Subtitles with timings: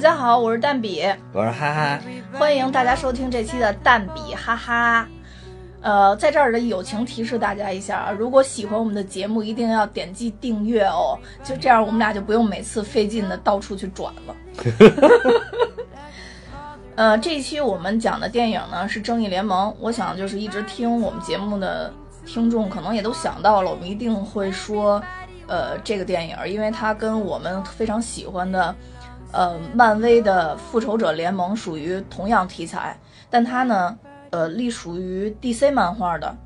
[0.00, 2.00] 家好，我是蛋比，我是哈哈，
[2.32, 5.06] 欢迎大家收听这期的蛋比哈哈。
[5.82, 14.34] 呃，在这儿的友情提示大家一下啊，如果喜欢我们的节目，一定要点击订阅哦，就这样我们俩就不用每次费劲的到处去转了。
[16.96, 21.92] 呃，这一期我们讲的电影呢是《正义联盟》，我想就是一直听我们节目的
[22.24, 25.02] 听众可能也都想到了，我们一定会说，
[25.46, 28.74] 呃，这个电影，因为它跟我们非常喜欢的，
[29.32, 32.96] 呃，漫威的《复仇者联盟》属于同样题材，
[33.28, 33.96] 但它呢，
[34.30, 36.36] 呃，隶属于 DC 漫画的。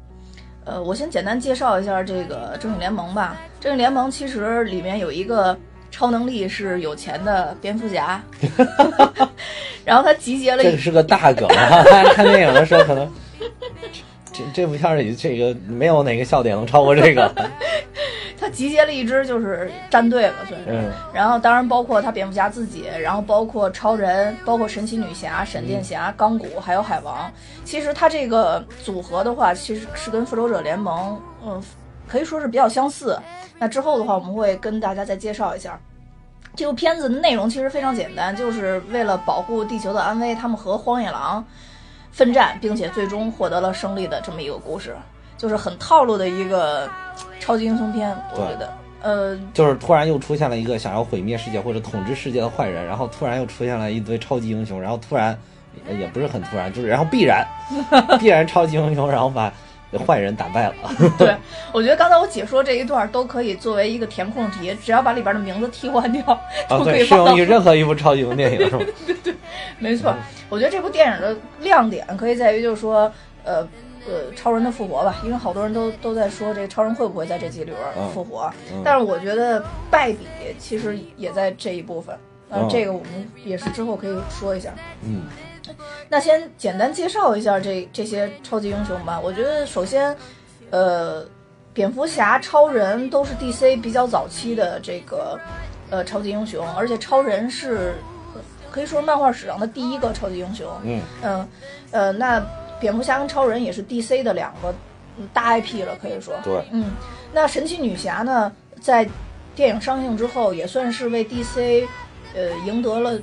[0.66, 3.36] 呃，我先简单介绍一下这个正义联盟吧。
[3.60, 5.56] 正义联盟其实里面有一个
[5.90, 8.22] 超能力是有钱的蝙蝠侠，
[9.84, 11.48] 然后他集结了一这个是个大梗
[12.14, 13.10] 看电影的时候可能
[14.32, 17.32] 这这部片儿里这个没有哪个笑点能超过这个。
[18.44, 20.66] 他集结了一支就是战队吧，算是。
[20.68, 27.32] 嗯然后当然包括他蝙蝠侠自己，然后包括超人，包括神奇女侠、闪电侠、钢骨，还有海王。
[27.64, 31.62] 其实他这个组合的话，其实是跟复仇者联盟，嗯，
[32.06, 33.18] 可以说是比较相似。
[33.58, 35.80] 那之后的话，我们会跟大家再介绍一下。
[36.54, 41.42] 这部片子的内容其实非常简单，就是为了保护地球的安危，他们和荒野狼
[42.12, 44.94] 奋战，并且最终获得了胜利的这么一个故事，
[45.44, 46.88] 就是很套路的一个
[47.38, 48.72] 超级英雄片，我觉得。
[49.02, 55.38] 呃，就是突然又出现了一个想要毁灭世界或者统治世界的坏人，然后突然又出现了一堆超级英雄，然后突然
[55.86, 57.46] 呃也不是很突然，就是然后必然
[58.18, 59.52] 必然超级英雄，然后把
[60.06, 60.74] 坏人打败了。
[61.18, 61.36] 对，
[61.70, 66.40] 我觉得刚才我解说这一段都可以作为一个填空题，只要把里边的名字替换掉，啊，
[66.70, 68.84] 对，都可以放到适用于任何一部超级英雄电影，是吧？
[69.78, 70.14] 没错，
[70.48, 73.12] 我觉得这部电影的亮点可以在于，就是说，
[73.44, 73.68] 呃
[74.06, 80.26] 呃，超人的复活吧，因为好多人都都在说这个超人会不会在这集里边嗯复活，嗯但是我觉得败笔
[80.58, 82.14] 其实也在这一部分，
[82.50, 84.72] 呃，嗯这个我们也是之后可以说一下。
[85.02, 85.22] 嗯
[86.10, 89.18] 那先简单介绍一下这这些超级英雄吧。
[89.18, 90.14] 我觉得首先，
[90.70, 91.24] 呃，
[91.72, 95.40] 蝙蝠侠、超人都是 DC 比较早期的这个
[95.88, 97.94] 呃超级英雄，而且超人是
[98.34, 100.68] 呃可以说是漫画史上的第一个超级英雄。
[100.82, 101.48] 嗯嗯
[101.90, 102.44] 呃，那
[102.84, 104.70] 蝙蝠侠跟超人也是 DC 的两个
[105.16, 106.34] 嗯大 IP 了，可以说。
[106.44, 106.90] 对，嗯，
[107.32, 109.08] 那神奇女侠呢，在
[109.56, 111.86] 电影上映之后，也算是为 DC
[112.34, 113.18] 呃赢得了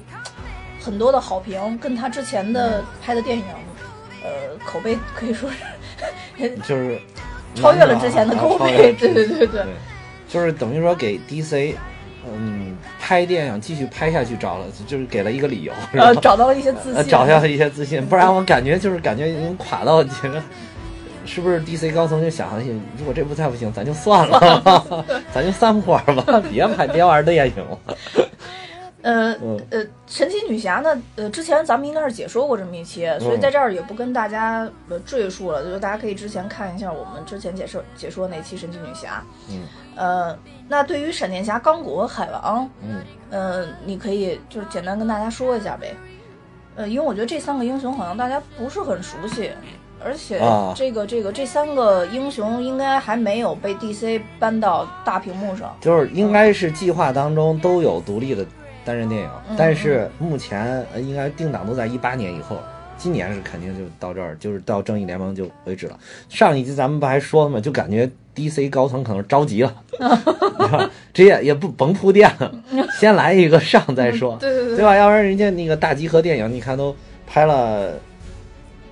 [0.84, 3.46] 很多的好评，跟他之前的拍的电影，
[4.24, 5.48] 呃，口碑可以说
[6.40, 7.00] 是 就是
[7.54, 8.96] 超越了之前的口碑。
[8.98, 9.64] 对对对对，
[10.28, 11.76] 就是等于说给 DC，
[12.38, 17.12] 嗯，拍电影继续拍下去找了，就是给了一个理由，呃，找到了一些自呃，信。
[17.12, 20.42] 找到了一些自信，不然我感觉就是感觉已经垮到这个，
[21.26, 22.64] 是不是 DC 高层就想了，
[22.98, 27.80] 如果这部再不行，咱就算了， 咱就散伙吧，别拍别玩电影了。
[29.04, 39.24] 呃嗯呃，神奇女侠呢，呃，之前咱们应该是解说过这么一期，所以嗯在这儿也不跟大家呃赘述了，就是大家可以之前看一下我们之前解说解说那期神奇女侠。
[39.50, 39.62] 嗯
[40.02, 40.36] 呃，
[40.68, 45.96] 那对于闪电侠、钢骨和海王，嗯呃，你可以就是简单跟大家说一下呗。
[46.76, 49.52] 呃，因为我觉得这三个英雄好像大家不是很熟悉，
[50.04, 55.76] 而且啊这个、这个这三个英雄应该还没有被 DC 搬到大屏幕上。
[55.80, 58.44] 就是应该是计划当中都有独立的
[58.84, 62.58] 单人电影，嗯但是目前呃应该定档都在一八年以后。
[63.02, 65.98] 今年是肯定就到这儿，就是到正义联盟就为止了。
[66.30, 67.60] 上一集咱们不还说了吗？
[67.60, 69.74] 就感觉 DC 高层可能着急了，
[71.12, 72.54] 这也也不甭铺垫了，
[73.00, 74.96] 先来一个上再说，对对对对吧？
[74.96, 76.96] 要不然人家那个大集合电影，你看都
[77.26, 77.94] 拍了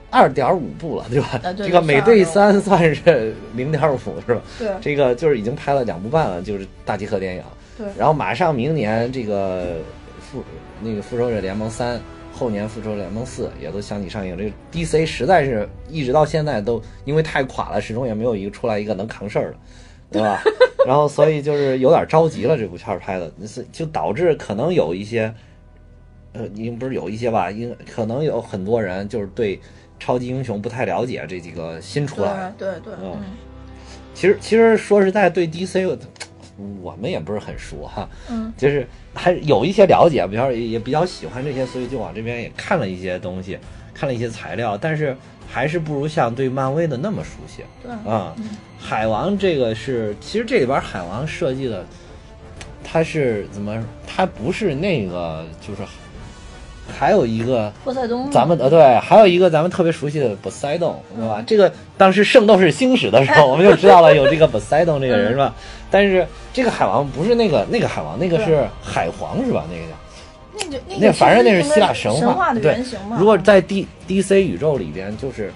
[0.10, 1.40] 二点五部了，对吧？
[1.44, 4.42] 啊对这个美队2.5三算是零点五，是吧？
[4.58, 7.44] 对这个就是已经拍了两部半了，就是大集合电影。
[7.78, 9.78] 对然后马上明年这个
[10.20, 10.44] 复
[10.82, 11.98] 那个复仇者联盟三，
[12.40, 14.38] 后年复仇者联盟四也都相继上映。
[14.38, 19.58] 这个 DC 实在是一直到现在都因为太垮了，始终也没有一个出来一个能扛事儿的，
[20.10, 20.42] 对吧？
[20.88, 25.34] 然后所以就是有点着急了，这部片儿拍的，是就导致可能有一些，
[26.32, 29.60] 呃，应不是有一些吧，应可能有很多人就是对
[30.00, 32.54] 超级英雄不太了解这几个新出来的。
[32.58, 33.24] 对对对，嗯嗯，
[34.14, 35.86] 其实其实说实在，对 DC
[36.60, 43.58] 我我们也不是很熟哈，嗯，就是还有一些了解，比较也比较喜欢这些，所以就往这边也看了一些东西，
[43.94, 45.16] 看了一些材料，但是
[45.48, 48.36] 还是不如像对漫威的那么熟悉对，啊。
[48.82, 51.86] 海王这个是，其实这里边海王设计的，
[52.84, 53.84] 他是怎么？
[54.08, 55.82] 他不是那个，就是
[56.88, 57.72] 还有一个。
[57.84, 61.44] 波塞冬，咱们呃对，还有一个咱们特别熟悉的波塞冬，对吧？
[61.46, 65.54] 这个当时《圣斗士星矢》的时候，我们就知道了有这个波塞冬这个人是吧？
[65.92, 69.66] 但是这个海王不是那个那个海王，那个是海皇是吧？
[69.72, 69.96] 那个叫
[70.54, 73.18] 那就那那个反正那是希腊神神话的对原型嘛。
[73.20, 75.54] 如果在 D D C 宇宙里边，就是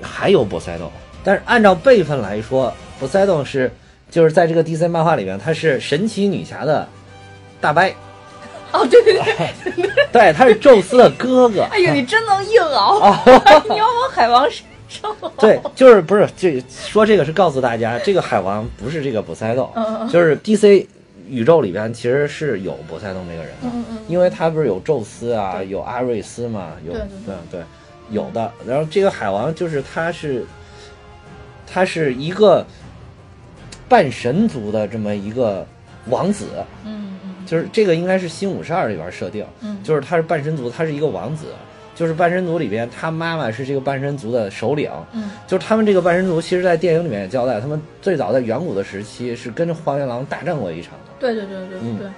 [0.00, 0.90] 还有波塞冬，
[1.22, 3.70] 但是按照辈分来说，波塞冬是
[4.10, 6.88] 就是在这个 D C 漫画里边，他是神奇女侠的
[7.60, 7.82] 大伯，
[8.72, 11.62] 哦，对对对， 对，他是宙斯的哥哥。
[11.70, 12.98] 哎呦，你真能硬熬，
[13.68, 14.48] 你要往海王。
[15.38, 19.70] 对，就是不是这说这个是告诉大家，这个海王不是这个波塞冬，
[20.10, 20.86] 就是 D C
[21.28, 23.68] 宇宙里边其实是有波塞冬这个人的，
[24.08, 27.60] 因为他不是有宙斯啊，有阿瑞斯嘛，有对对
[28.10, 28.52] 有的。
[28.66, 30.44] 然后这个海王就是他是
[31.66, 32.66] 他是一个
[33.88, 35.64] 半神族的这么一个
[36.06, 36.46] 王子，
[37.46, 39.78] 就是这个应该是新五十二里边设定，嗯。
[39.82, 41.46] 就是他是半神族，他是一个王子，
[42.00, 51.12] 就是半身族里边他妈妈是这个半身族的首领，嗯就是他们这个半身族，其实在电影里面也交代，他们最早在远古的时期是跟着荒原狼大战过一场的。
[51.18, 52.08] 对对对对嗯对，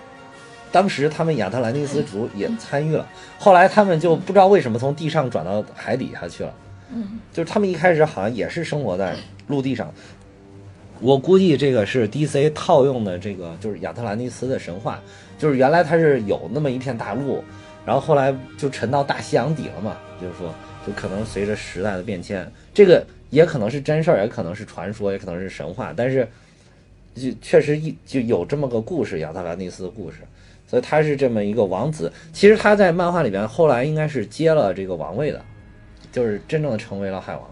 [0.70, 3.04] 当时他们亚特兰蒂斯族也参与了，
[3.40, 6.54] 后来他们就不知道为什么从地上转到海底下去了。
[6.94, 9.16] 嗯就是他们一开始好像也是生活在
[9.48, 9.92] 陆地上。
[11.00, 15.00] 我估计这个是 DC 套用的这个就是亚特兰蒂斯的神话，
[15.36, 17.42] 就是原来它是有那么一片大陆，
[17.84, 20.52] 然后后来就沉到大西洋底了嘛，就是说
[20.86, 26.26] 就可能随着时代的变迁，这个也可能是真事儿，也可能是传说，也可能是神话，但是
[27.14, 30.18] 就确实一就有这么个故事，亚特兰蒂斯的故事。
[30.64, 35.44] 所以他是这么一个王子，其实他在漫画里边后来应该是接了这个王位的，
[36.10, 37.46] 就是真正的成为了海王。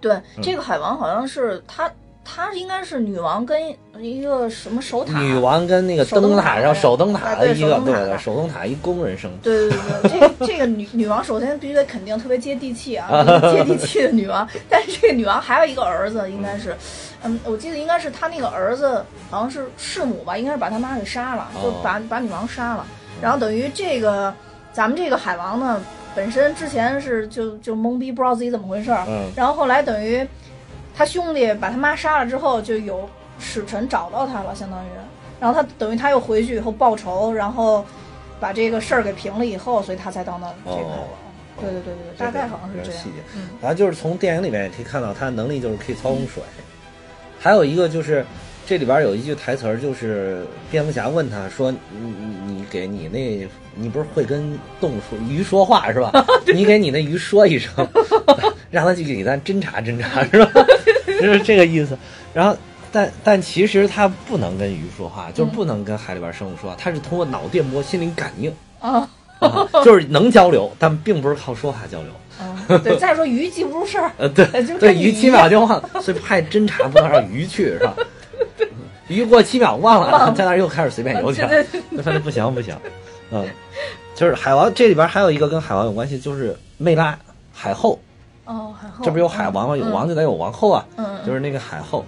[0.00, 1.88] 对，这个海王好像是他，
[2.30, 3.58] 他应该是女王跟
[3.98, 5.18] 一个什么守塔。
[5.18, 13.08] 女王跟那个灯塔灯塔上守灯塔的一个对对守灯塔的手灯塔一工人生对对对这个 这个女女王首先必须得肯定特别接地气啊，
[13.50, 14.46] 接地气的女王。
[14.68, 16.76] 但是这个女王还有一个儿子，应该是，
[17.22, 22.86] 嗯，我记得应该是她那个儿子好像是弑母吧，应该是把他妈给杀了，就哦把把女王杀了。
[23.22, 24.32] 然后等于这个
[24.72, 25.80] 咱们这个海王呢，
[26.14, 30.24] 本身之前是就就懵逼，不知道自己怎么回事儿，嗯然后后来等于
[30.98, 33.08] 他兄弟把他妈杀了之后，就有
[33.38, 34.88] 使臣找到他了，相当于，
[35.38, 37.84] 然后他等于他又回去以后报仇，然后
[38.40, 40.88] 把这个事儿给平了以后，所以他才到到这个
[41.60, 43.22] 对对对对，大概好像是这样细节。。
[43.36, 46.42] 嗯然后就是从电影里面也可以看到他的能力就是可以操控水，
[47.38, 48.26] 还有一个就是
[48.66, 56.12] 这里边有一句台词儿，就是蝙蝠侠问他说：“你你你给你那，你不是会跟动物说鱼说话是吧？
[56.52, 57.72] 你给你那鱼说一声，
[58.70, 60.50] 让他去给咱侦查侦查是吧？
[61.20, 61.96] 就是这个意思。
[62.32, 62.56] 然后。
[62.90, 68.50] 但但其实他不能跟鱼说话，就是不能跟海里边生物说话，他是通过脑电波、心灵感应，
[68.80, 69.06] 啊
[69.40, 72.10] 啊，就是能交流，但并不是靠说话交流。
[72.40, 77.94] 啊，对，再说鱼记不住事儿，呃，对呃就对，鱼鱼七秒就忘了，所以派侦察不能让鱼去，是吧？
[79.08, 82.74] 鱼过七秒忘了，在那儿又开始随便游去了对对，那反正不行不行，
[83.30, 83.46] 嗯，
[84.14, 87.18] 就是海王这里边还有一个跟海王有关系，就是魅拉
[87.52, 88.00] 海后，
[88.48, 89.76] 哦，海后，这不有海王吗？
[89.76, 92.04] 有王就得有王后啊，嗯，嗯，就是那个海后。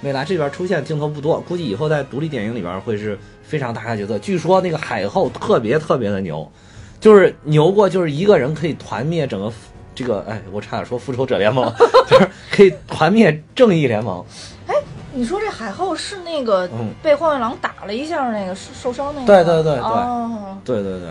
[0.00, 4.18] 美拉这边出现镜头不多，估计以后在独立电影里边会是非常大的角色。
[4.18, 6.50] 据说那个海后特别特别的牛，
[6.98, 9.52] 就是牛过就是一个人可以团灭整个
[9.94, 11.72] 这个，哎，我差点说复仇者联盟，
[12.10, 14.24] 就是可以团灭正义联盟。
[14.66, 14.74] 哎
[15.14, 19.26] 你说这海后是那个嗯被荒原狼打了一下那个受受伤那个？
[19.26, 21.10] 对对对对哦，对对对，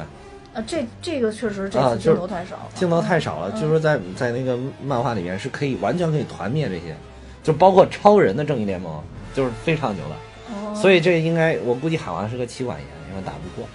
[0.54, 6.96] 啊，这这个确实这次镜头太少了，镜头太少了，嗯据说在在那个漫画里面是可以完全可以团灭这些，
[7.42, 9.02] 就包括超人的正义联盟，
[9.34, 10.16] 就是非常牛的。
[10.54, 13.66] 哦 所以这应该我估计海王是个妻管严，因为打不过。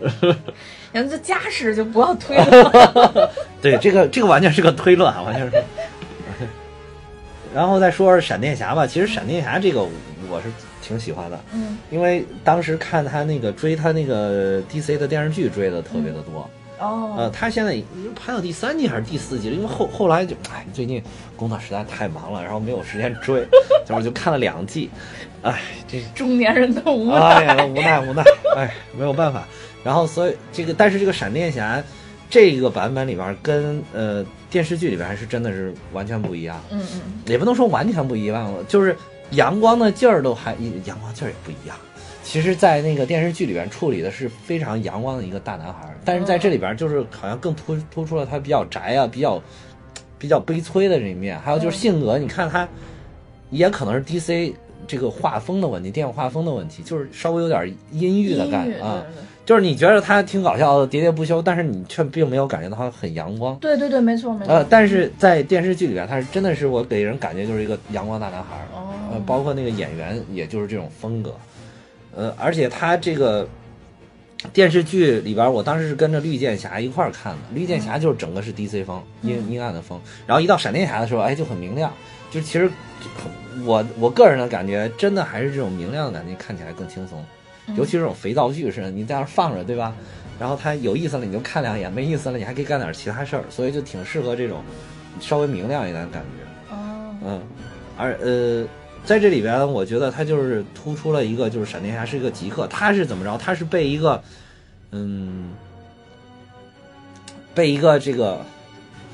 [0.92, 3.30] 人家家事就不要推了。
[3.62, 5.62] 对，这个这个完全是个推论啊，完全是。
[7.54, 9.80] 然后再说说闪电侠吧，其实闪电侠这个
[10.28, 10.48] 我是
[10.90, 16.48] 挺喜欢的，嗯因为当时看他那个追他那个 DC 的电视剧追的特别的多。
[16.80, 21.02] 哦，呃，他现在已经拍到第三季还是第四季了，因为后后来就哎，最近
[21.36, 23.46] 工作实在太忙了，然后没有时间追，
[23.86, 24.88] 然后就看了两季，
[25.42, 27.54] 哎，这中年人的无哎奈。
[27.54, 28.24] 呀，无奈无奈，
[28.56, 29.46] 哎，没有办法。
[29.84, 31.82] 然后所以这个，但是这个闪电侠
[32.30, 38.96] 这个版本里边跟呃电视剧里边还是真的是完全不一样，嗯嗯也不能说完全不一样了，就是
[39.32, 41.76] 阳光的劲儿都还阳光劲儿也不一样。
[42.22, 49.42] 其实，在那个电视剧里边处理的是非常阳光的一个大男孩，但是在这里边就是好像更突突出了他比较宅啊，比较
[50.18, 52.68] 比较悲催的这一面，还有就是性格，你看他
[53.50, 54.52] 也可能是 DC
[54.86, 59.02] 这个画风的问题，电影画风的问题，就是稍微有点阴郁的感觉啊。
[59.50, 63.56] 就是你觉得他挺搞笑的，喋喋不休，但是你却并没有感觉到他很阳光。
[63.56, 64.54] 对对对对，没错没错。
[64.54, 68.62] 呃，但是在电视剧里边，他是真的是我给人感觉就是一个阳光大男孩儿。
[68.72, 71.34] 哦呃，包括那个演员，也就是这种风格。
[72.14, 73.44] 呃，而且他这个
[74.52, 77.38] 电视剧里边，我当时是跟着绿箭侠一块儿看的。
[77.52, 80.00] 绿箭侠就是整个是 DC 风，阴阴暗的风。
[80.28, 81.92] 然后一到闪电侠的时候，哎，就很明亮。
[82.30, 82.70] 就其实
[83.64, 87.20] 我我个人的感觉，真的还是这种明亮的感觉看起来更轻松。
[87.76, 89.94] 尤其是这种肥皂剧似的，你在那儿放着，对吧？
[90.38, 93.44] 然后它有意思了，你就看两眼；没意思了，你还可以干点其他事儿。
[93.50, 94.62] 所以就挺适合这种
[95.20, 96.74] 稍微明亮一点的感觉。
[96.74, 97.42] 哦，嗯，
[97.98, 98.66] 而呃，
[99.04, 103.36] 在这里边，我觉得它就是突出了一个，就是闪电侠是一个极客，他是怎么着？
[103.36, 104.22] 他是被一个，
[104.92, 105.50] 嗯，
[107.54, 108.42] 被一个这个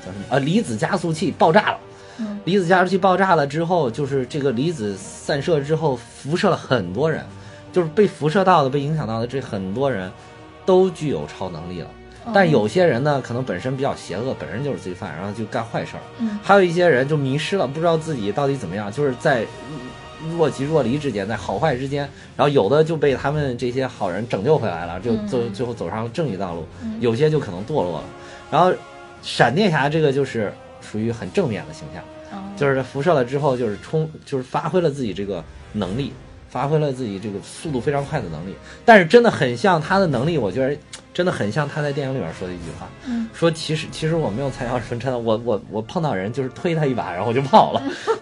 [0.05, 1.79] 叫什么啊离子加速器爆炸了。
[2.19, 7.23] 嗯离子加速器爆炸了之后，就是这个离子散射之后，辐射了很多人，
[7.71, 10.11] 就是被辐射到的、被影响到的这很多人，
[10.65, 11.87] 都具有超能力了。
[12.33, 16.03] 但有些人呢，可能本身比较邪恶，本身就是罪犯，然后就干坏事儿。
[16.19, 19.45] 嗯还有一些人就迷失了，不知道自己到底怎么样，就是在
[20.35, 22.01] 若即若离之间，在好坏之间，
[22.35, 28.03] 然后有的就被他们这些好人拯救回来了，就嗯最最后走上了正义道路嗯；有些就可能堕落了。
[28.51, 28.73] 然后
[29.21, 32.03] 闪电侠这个就是属于很正面的形象，
[32.37, 36.11] 哦就是辐射了之后，就是冲，就是发挥了自己这个能力，
[36.49, 38.55] 发挥了自己这个速度非常快的能力。
[38.85, 40.77] 但是真的很像他的能力，我觉得
[41.17, 47.81] 真的很像他在电影里面说的一句话，嗯说其实其实我没有采药纯真，我我我碰到人就是推他一把，然后我就跑了。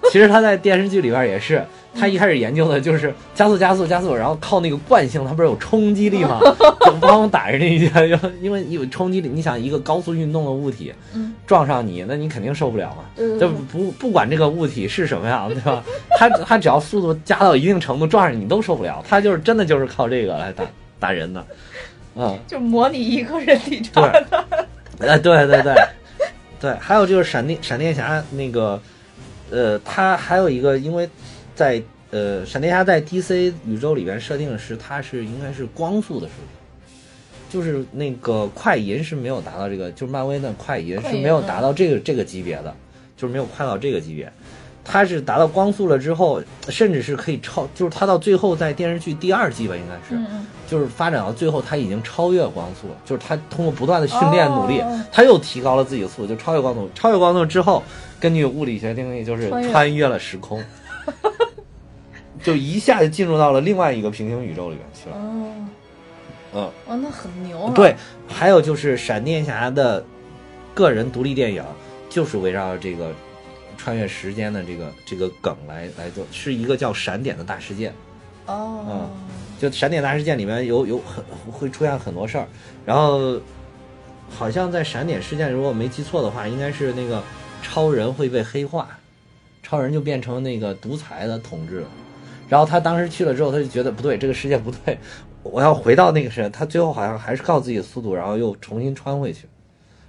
[0.09, 1.61] 其实他在电视剧里边也是，
[1.93, 6.39] 他一开始研究的就是加速加速加速，然后靠那个惯性，他不是有冲击力吗？
[6.85, 13.03] 就帮打人家一下，就 因为有冲击力，你想一个高速运动的物体嗯撞上你，那你肯定受不了嘛。
[13.37, 15.83] 就不不管这个物体是什么样，对吧？
[16.17, 19.03] 他他只要速度加到一定程度，撞上你都受不了。
[19.05, 20.63] 他就是真的就是靠这个来打
[20.97, 21.45] 打人的，
[22.15, 24.67] 嗯，就模拟一个人体对差的。
[24.99, 25.75] 哎，对对对
[26.59, 28.81] 对，还有就是闪电闪电侠那个，
[29.51, 31.07] 呃，他还有一个，因为
[31.53, 31.81] 在
[32.11, 36.47] 呃闪电侠在 DC 宇宙里边设定的是他是应该是光速的速度。
[37.47, 42.75] 就是那个快银是没有达到这个，就是漫威的快银是没有达到这个这个级别的，
[43.15, 44.29] 就是没有快到这个级别。
[44.87, 50.23] 它是达到光速了之后，甚至是可以超，就是它到最后在电视剧第二季吧，应该是，
[50.67, 56.87] 就是发展到最后，他已经超越光速了，就是他通过不断的训练努力哦，他又提高了自己的速度，就超越光速。
[56.93, 57.81] 超越光速之后，
[58.19, 60.63] 根据物理学定律，就是穿越穿越了时空，
[62.43, 65.15] 就一下就进入到了另外一个平行宇宙里面去了。
[65.15, 65.51] 哦
[66.53, 67.73] 嗯，哦，那很牛啊。
[67.75, 67.95] 对，
[68.27, 70.03] 还有就是闪电侠的
[70.73, 71.63] 个人独立电影，
[72.09, 73.11] 就是围绕这个
[73.77, 77.93] 穿越时间的这个这个梗来来做，是一个叫闪点的大事件。
[78.45, 79.09] 哦，嗯
[79.59, 82.47] 就闪点大事件里面有有很会出现很多事儿，
[82.85, 83.39] 然后
[84.29, 87.23] 好像在闪点事件，如果没记错的话，应该是那个
[87.63, 88.89] 超人会被黑化，
[89.63, 91.87] 超人就变成那个独裁的统治了。
[92.47, 94.99] 然后他当时去了之后，他就觉得不对，这个世界不对，
[95.41, 96.49] 我要回到那个时代。
[96.49, 99.47] 他最后好像还是靠自己的速度，然后又重新穿回去。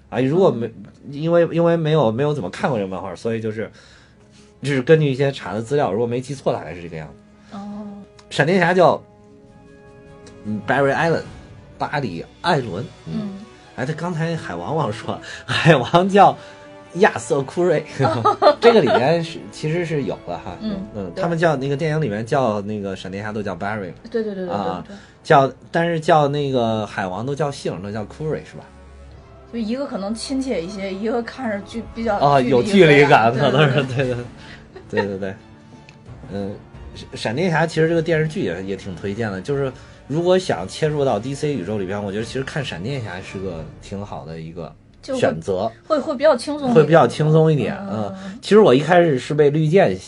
[0.09, 0.71] 啊，如果没
[1.11, 3.71] 因为因为没有没有怎么看过这个漫画，所以就是
[4.63, 7.57] 就是根据一些查的资料，如果没记错，大概是这个样子。
[7.57, 7.87] 哦，
[8.31, 9.03] 闪电侠叫
[10.45, 11.23] 嗯 Barry Allen，
[11.79, 12.85] 巴里艾伦。
[13.07, 13.45] 嗯，
[13.77, 16.37] 哎，他刚才海王忘说了，海王叫
[16.95, 17.85] 亚瑟库瑞，
[18.61, 20.57] 这个里面是其实是有的哈。
[20.63, 28.65] 嗯嗯，他们叫那个电影里面叫那个闪电侠都叫 Barry，对对对对啊对对，叫但是叫那个海王都叫姓，都叫库瑞是吧？
[29.57, 34.17] 就一个可能亲切一些，一个看着距比较啊，有距距离感，可能是对对对
[34.91, 35.35] 对对对，
[36.31, 36.55] 嗯，
[36.95, 39.73] 闪闪电侠其实这个电视剧也也挺推荐的，就是
[40.07, 44.71] 如果想切入到 DC 宇宙里边，我觉得其实看闪电侠是个挺好的一个
[45.03, 47.75] 选择，会会比较轻松，会比较轻松一点。
[47.91, 49.99] 嗯嗯，其实我一开始是被绿箭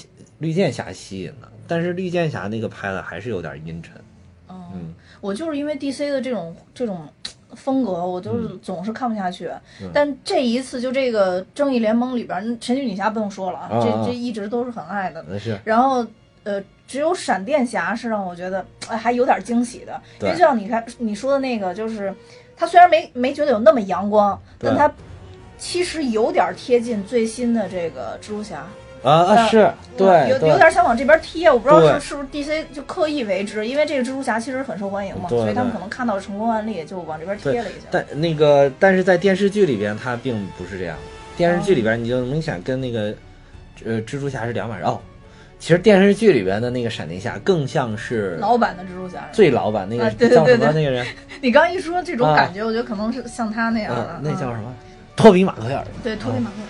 [0.41, 3.95] 绿箭侠吸引的，但是绿箭侠那个拍的还是有点阴沉。
[4.51, 7.09] 嗯我就是因为 DC 的这种这种
[7.55, 8.61] 风格，我就是嗯。
[8.63, 9.51] 总是看不下去。
[9.93, 13.83] 但这一次就这个正义联盟里边，神奇女侠不用说了啊，啊啊。
[13.83, 15.25] 这这一直都是很爱的。
[15.29, 16.07] 那是然后
[16.45, 22.15] 呃，只有闪电侠是让我觉得哎还有点惊喜的，因为就像你看你说的那个，就是
[22.57, 24.91] 他虽然没没觉得有那么阳光，但他
[25.57, 28.67] 其实有点贴近最新的这个蜘蛛侠。
[29.03, 30.07] 啊啊呃是，对
[30.39, 37.87] 对有有点想往这边贴，我不知道是是不是 DC 就刻意为之，因为这个蜘蛛侠其实很受欢迎嘛，所以他们可能看到了成功案例，就往这边贴了一下。
[37.91, 40.97] 但那个，但是在电视剧里边，他并不是这样。
[41.37, 43.15] 电视剧里边，你就明显跟那个
[43.85, 45.01] 呃蜘蛛侠是两码事哦。
[45.61, 51.05] 其实电视剧里边的那个闪电侠更像是老版的蜘蛛侠，最老版那个啊对对叫什么那个人
[51.43, 54.75] 你刚一说这种啊感觉，我觉得可能是像他那样的啊，，那叫嗯什么？
[55.17, 55.85] 托比马奎尔。
[56.03, 56.69] 对托比马奎尔。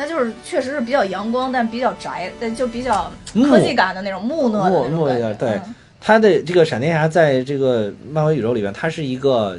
[0.00, 4.88] 那就是确实是比较阳光，但比较宅，但就比较木科技感的那种木讷的木。
[4.88, 9.58] 木一点对嗯他的这个闪电侠在这个漫威宇宙里边，他是一个，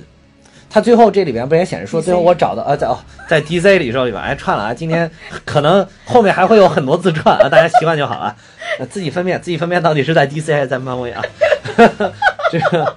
[0.67, 2.97] 他最后这里边不也显示说，最后我找到啊在哦
[3.29, 5.09] 在 DC 里宙里边哎串了啊，今天
[5.45, 8.35] 可能后面还会有很多自串啊，大家习惯就好啊，
[8.79, 11.21] 呃自己分辨自己分辨到底是在 DC 还是在漫威啊，
[12.51, 12.95] 这个。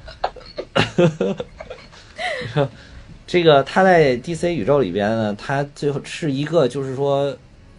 [3.35, 7.37] 这个他在 DC 宇宙里边呢，他最后是一个就是说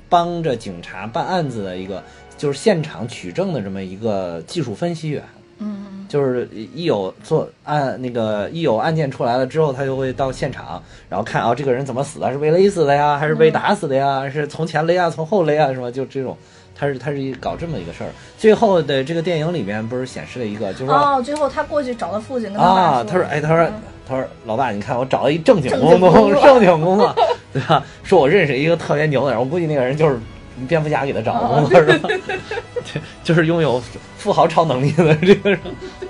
[0.09, 2.03] 帮着警察办案子的一个，
[2.38, 5.24] 就是现场取证的这么一个技术分析员。
[5.59, 15.89] 嗯，就是一有做案那个一有案件出来了之后，他就会到现场，然后看啊这个人怎么死的，是被勒死的呀，还是被打死的呀，是从前勒啊，从后勒啊，什么？
[15.89, 16.38] 就这种，
[16.77, 18.09] 他是他是一搞这么一个事儿。
[18.38, 23.74] 最后的这个电影里面不是显示了一个，就是说、哦，最后他过去找他父亲，跟他说他说，哎，他说嗯，
[24.07, 27.15] 他说，老爸，你看我找了一正经工作， 正经工作，
[27.51, 27.83] 对吧？
[28.03, 30.19] 说我认识一个特别牛的人，我估计那个人就是
[30.67, 32.09] 蝙蝠侠给他找的工作，是吧？
[32.09, 33.81] 对， 就是拥有
[34.17, 35.59] 富豪超能力的这个人，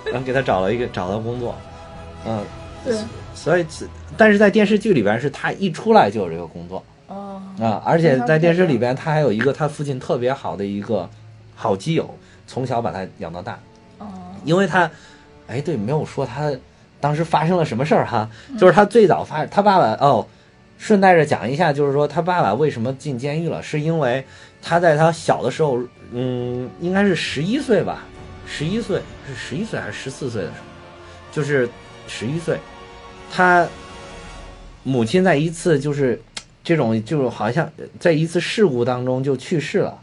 [0.06, 1.56] 然后给他找了一个找到工作，
[2.26, 2.44] 嗯，
[2.84, 2.96] 对，
[3.34, 3.66] 所以，
[4.18, 11.10] 但是在电视剧里边是他一出来就有这个工作哦，啊，而且在电视里边他还有一个他父亲特别好的一个
[11.56, 12.10] 好基友，
[12.46, 13.60] 从小把他养到大，
[14.00, 14.08] 哦，
[14.44, 14.90] 因为他，
[15.48, 16.52] 哎，对，没有说他
[17.06, 20.26] 当时发生了什么事儿哈，就是他最早发他爸爸哦，
[20.80, 24.26] 顺带着讲一下，就是说他爸爸为什么进监狱了，是因为
[24.60, 25.80] 他在他小的时候，
[26.12, 28.06] 嗯，应该是十一岁吧，
[28.48, 30.66] 十一岁是十一岁还是十四岁的时候，
[31.32, 31.70] 就是
[32.08, 32.58] 十一岁，
[33.32, 33.68] 他
[34.82, 36.20] 母亲在一次就是
[36.64, 39.96] 这种就是好像在一次事故当中就去世了。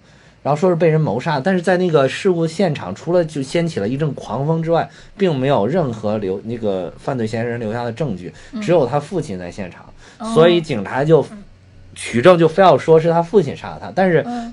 [0.43, 9.85] 然后说是被人谋杀，但是在那个事故现场，除了就掀起了一阵狂风之外，并没有任何留那个犯罪嫌疑人留下的证据，只有他父亲在现场，
[10.19, 10.35] 哦。
[10.35, 11.25] 所以警察就
[11.95, 13.93] 取证，就非要说是他父亲杀了他。
[13.95, 14.53] 但是嗯。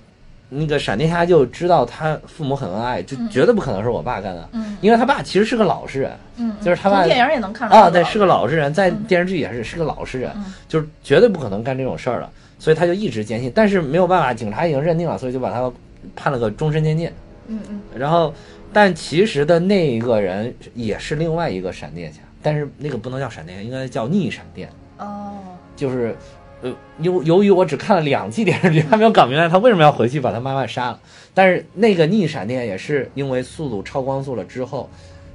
[0.51, 4.75] 那个闪电侠就知道他父母很恩爱，就绝对不可能是我爸干的，嗯。
[4.81, 10.45] 因为他爸其实是个老实人嗯，就是他爸电影也能看出啊，对，是个老实人，在电视剧也是是个老实人，嗯。
[10.67, 15.71] 就是绝对不可能干这种事儿的，所以他就一直坚信，但是没有办法，警察已经认定了，所以就把他
[16.15, 17.09] 判了个终身监禁。
[17.47, 18.31] 嗯嗯然后，
[18.71, 24.69] 但其实的那一个人也是另外一个闪电侠，但是那个不能叫闪电侠，应该叫逆闪电，
[24.99, 25.33] 哦，
[25.75, 26.15] 就是。
[26.61, 30.99] 呃，由由于我只看了两季电视剧，还没有搞明白他为什么要回去把他妈妈杀了。
[31.33, 34.89] 但是那个逆闪电也是因为速度超光速了之后，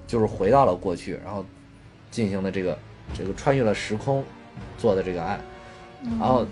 [0.06, 1.42] 就是回到了过去，然后
[2.10, 2.78] 进行的这个
[3.16, 4.22] 这个穿越了时空
[4.76, 5.40] 做的这个案。
[6.20, 6.46] 然后，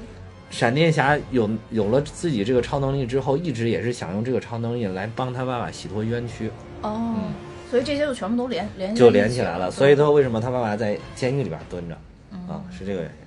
[0.52, 6.50] 闪电侠有有了自己这个超能力之后，一直也是想用这个超能力来帮他爸爸洗脱冤屈，
[6.82, 7.14] 哦，
[7.70, 9.70] 所以这些就全部都连连嗯就连起来了。
[9.70, 11.94] 所以他为什么他爸爸在监狱里边蹲着
[12.46, 12.62] 啊？
[12.70, 13.21] 是这个原因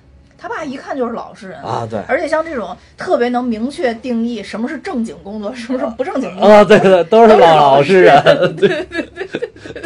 [0.46, 8.22] 他爸一看就是老实人啊对而且像这种特别能明确定义什么是正经工作，什么是不正经工作，啊，对对，都是老老实人，
[8.54, 9.02] 对对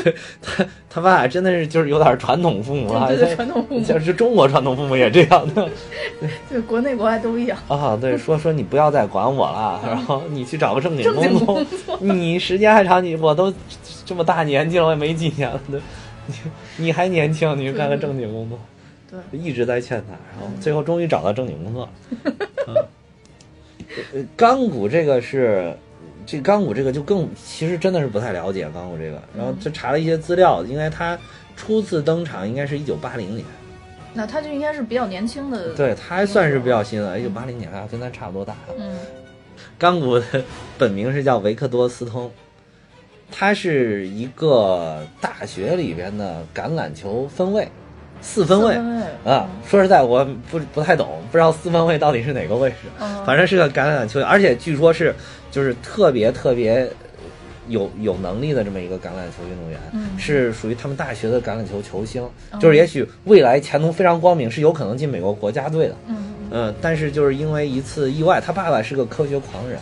[0.05, 5.67] 对，他他爸真的是就是有点传统父母了，对对对传统父母就是中国传统父母也这样的
[6.51, 7.57] 对，国内国外都一样。
[7.67, 11.65] 啊，对，说说你不要再管我了，然后你去找个正经工作，
[12.01, 13.51] 你时间还长，你我都
[14.05, 15.81] 这么大年纪了，我也没几年了，对
[16.27, 16.35] 你
[16.77, 18.59] 你还年轻，你去干个正经工作，
[19.11, 21.91] 对，一直在劝他，然后最后终于找到正经工作了。
[22.69, 22.75] 嗯。
[24.13, 25.75] 呃钢骨这个是，
[26.25, 31.19] 这个钢骨这个就更其实真的是不太了解钢骨这个，然后就查了一些资料，应该他
[31.57, 33.45] 初次登场应该是一九八零年，
[34.15, 38.55] 那他就应该是比较年轻的，，对他还算是比较新的，一九八零年啊，跟咱差不多大。
[38.79, 38.97] 嗯。
[39.77, 40.45] 钢骨的
[40.79, 42.31] 本名是叫维克多·斯通，
[43.31, 47.67] 他是一个大学里边的橄榄球分位，
[48.21, 48.75] 四分位。
[48.75, 49.07] 四分位。
[49.25, 49.49] 啊。
[49.67, 53.25] 说实在，我不不太懂，不知道四分位到底是哪个位置，嗯。
[53.25, 55.15] 反正是个橄榄球员，而且据说是
[55.51, 56.89] 就是特别特别
[57.69, 60.19] 有有能力的这么一个橄榄球运动员，嗯。
[60.19, 65.97] 是属于他们大学的橄榄球球星，哦就是也许未来前途非常光明，是有可能进美国国家队的。
[66.09, 66.17] 嗯。
[66.53, 69.79] 嗯，但是就是因为一次意外，他爸爸是个科学狂人，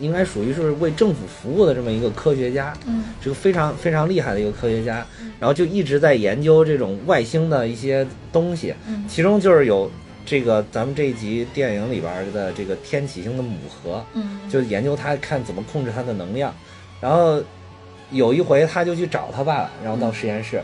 [0.00, 5.06] 应该属于是为政府服务的这么一个科学家，嗯是个非常非常厉害的一个科学家，
[5.40, 9.90] 然后就一直在研究这种外星的一些东西，嗯其中就是有
[10.24, 16.54] 这个咱们这一集电影里边的这个天启星的母核，嗯就研究它看怎么控制它的能量。
[17.00, 17.42] 然后
[18.10, 20.60] 有一回他就去找他爸爸，然后到实验室，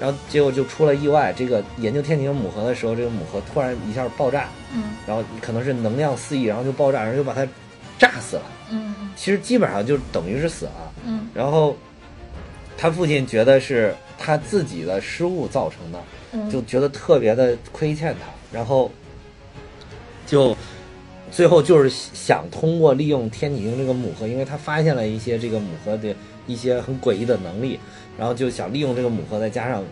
[0.00, 1.32] 然后结果就出了意外。
[1.36, 7.46] 这个研究天启星母核的时候，这个母核突然一下爆炸，嗯然后可能是能量四溢，然后就爆炸，然后就把它
[7.98, 8.42] 炸死了。
[8.74, 10.92] 嗯其实基本上就等于是死了。
[11.06, 11.76] 嗯然后
[12.76, 15.98] 他父亲觉得是他自己的失误造成的，
[16.32, 18.90] 嗯，就觉得特别的亏欠他，然后
[20.26, 20.56] 就
[21.30, 26.14] 最后就是想通过利用天启星这个母核，因为他发现了一些这个母核的
[26.46, 27.78] 一些很诡异的能力，
[28.18, 29.82] 然后就想利用这个母核，再加上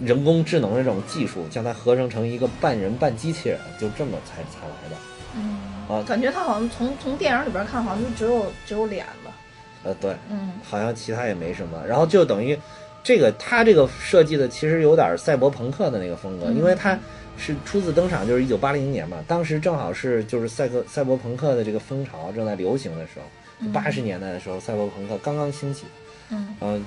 [0.00, 4.96] 人工智能的这种技术，将它合成成一个半人半机器人，就这么才才来的。
[5.88, 6.04] 嗯啊。
[6.06, 9.32] 感觉他好像从从电影里边看，好像就只有只有脸吧。
[9.84, 10.52] 呃，对，嗯。
[10.62, 12.58] 好像其他也没什么，然后就等于
[13.02, 16.56] 这个他这个设计的其实有点赛博朋克的那个风格，嗯。
[16.56, 16.98] 因为他
[17.36, 25.84] 是初次登场就是一九八零年嘛，当时正好是就是赛克赛博朋克的这个风潮正在流行的时候，八十年代的时候赛博朋克刚刚兴起，
[26.30, 26.56] 嗯。
[26.60, 26.84] 嗯、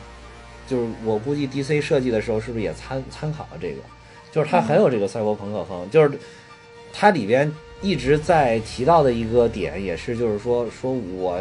[0.67, 3.81] 就是我估计 DC 设计的时候是不是也参参考了这个，
[4.31, 6.11] 就是它很有这个赛博朋克风，就是
[6.91, 7.49] 它里边
[7.81, 11.39] 一直在提到的一个点也是就是说说我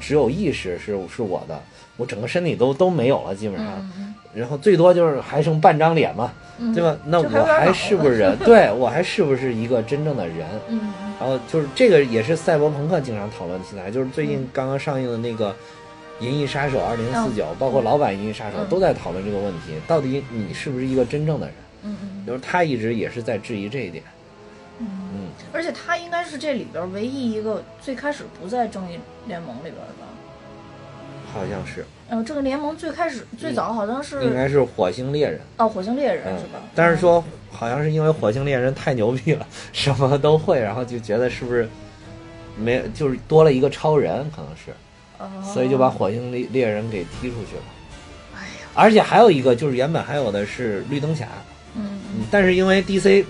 [0.00, 1.60] 只有意识是是我的，
[1.96, 6.96] 我整个身体都都没有了基本上，嗯然后最多就是还剩半张脸嘛，嗯，对吧？
[7.06, 8.36] 那我还是不是人？
[8.44, 10.38] 对我还是不是一个真正的人？
[11.20, 15.52] 然后就是这个也是赛博朋克经常讨论题材，就是最近刚刚上映的那个
[16.18, 21.54] 《银翼杀手二零四九》，包括老版《银翼杀手》嗯都在讨论这个问题：到底你是不是一个真正的人？
[21.84, 24.02] 嗯嗯就是他一直也是在质疑这一点。
[24.78, 25.20] 嗯，嗯，
[25.52, 30.08] 而且他应该是这里边唯一一个最开始不在正义联盟里边的吧？
[31.32, 35.40] 好像是，呃，正义联盟最开始最早好像是应该是火星猎人。
[35.56, 36.38] 哦，火星猎人嗯。
[36.38, 36.60] 是吧？
[36.74, 41.68] 但是说好像是因为火星猎人太牛逼了， 什么都会，然后就觉得是不是
[42.56, 44.72] 没就是多了一个超人，可能是，
[45.18, 47.62] 哦，所以就把火星猎猎人给踢出去了。
[48.36, 51.26] 哎呀，而且还有一个就是原本还有的是绿灯侠，
[51.74, 52.00] 嗯。
[52.16, 53.24] 嗯，但是因为 DC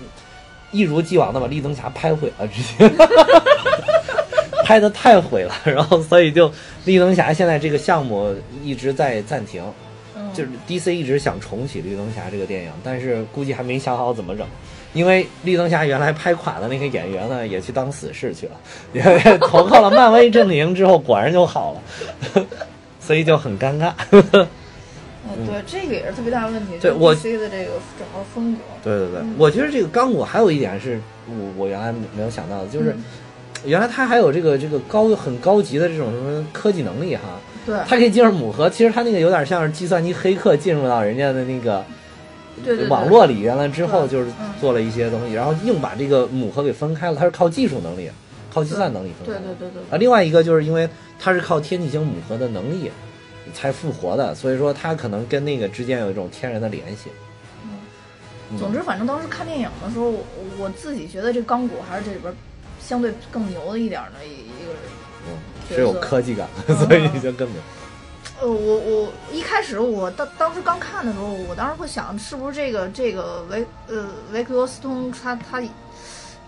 [0.75, 2.91] 一如既往的把绿灯侠拍毁了，直接
[4.65, 6.51] 拍的太毁了，然后所以就
[6.83, 9.63] 绿灯侠现在这个项目一直在暂停，
[10.17, 14.45] 嗯，就是 DC 一直想重启绿灯侠这个电影，但是估计还没想好怎么整。
[14.93, 18.51] 因为绿灯侠原来拍垮的那个演员呢，也去当死士去了，
[18.93, 21.73] 因为投靠了漫威阵营之后，果然就好
[22.33, 22.45] 了，
[22.99, 23.93] 所以就很尴尬。
[25.27, 26.73] 嗯，对，这个也是特别大的问题。
[26.79, 33.03] 对我 DC 的这个整个风格，对对对，我觉得这个钢骨还有一点是我我原来没有想到的，就是嗯。
[33.65, 37.21] 原来它还有这个这个高很高级的这种什么科技能力哈，
[37.65, 41.83] 对，它可以进入母核，其实它那个有点像是计算机黑客进入到人家的那个
[42.89, 44.53] 网络里原来之后，就是嗯。
[44.61, 48.07] 做了一些东西，然后硬把这个母核给分开了，它是靠技术能力，
[48.53, 49.47] 靠计算能力分对开的。
[49.55, 50.87] 对对对啊，另外一个就是因为
[51.19, 52.91] 它是靠天启星母核的能力
[53.55, 57.09] 才复活的，所以说他可能跟那个之间有一种天然的联系。
[58.51, 60.23] 嗯总之，反正当时看电影的时候，我
[60.59, 62.31] 我自己觉得这钢骨还是这里边
[62.79, 64.81] 相对更牛的一点的一一个人。
[65.27, 67.59] 嗯，是有科技感，嗯 所以就更牛。
[68.41, 75.59] 呃，我我一开始我当当时刚看的时候，我当时会想，是不是这个这个维呃维克多斯通他他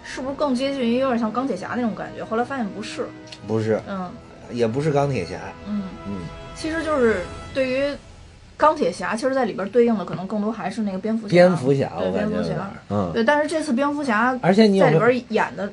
[0.04, 2.24] 是不是更接近于有点像钢铁侠那种感觉？
[2.24, 3.08] 后来发现不是，
[3.48, 4.12] 不是，嗯
[4.52, 6.22] 也不是钢铁侠，嗯，嗯，
[6.58, 7.22] 其实就是
[7.54, 7.84] 对于
[8.58, 11.32] 钢铁侠，其实在里边对应的可能更多还是那个蝙蝠侠。
[11.32, 15.72] 蝙蝠侠，对蝙蝠侠嗯，对，但是这次蝙蝠侠而且你在里，边演的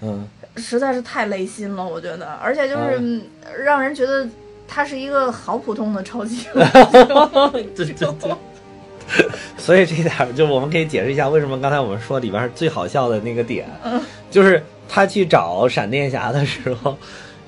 [0.00, 3.20] 嗯，实在是太累心了，我觉得，而且就是
[3.62, 4.26] 让人觉得
[4.66, 6.52] 他是一个好普通的超级英
[7.52, 8.34] 对对对。
[9.56, 14.00] 所以这点儿就我们可以解释一下，为什么刚才我们说里边儿最好笑的那个点，嗯。
[14.30, 16.96] 就是他去找闪电侠的时候，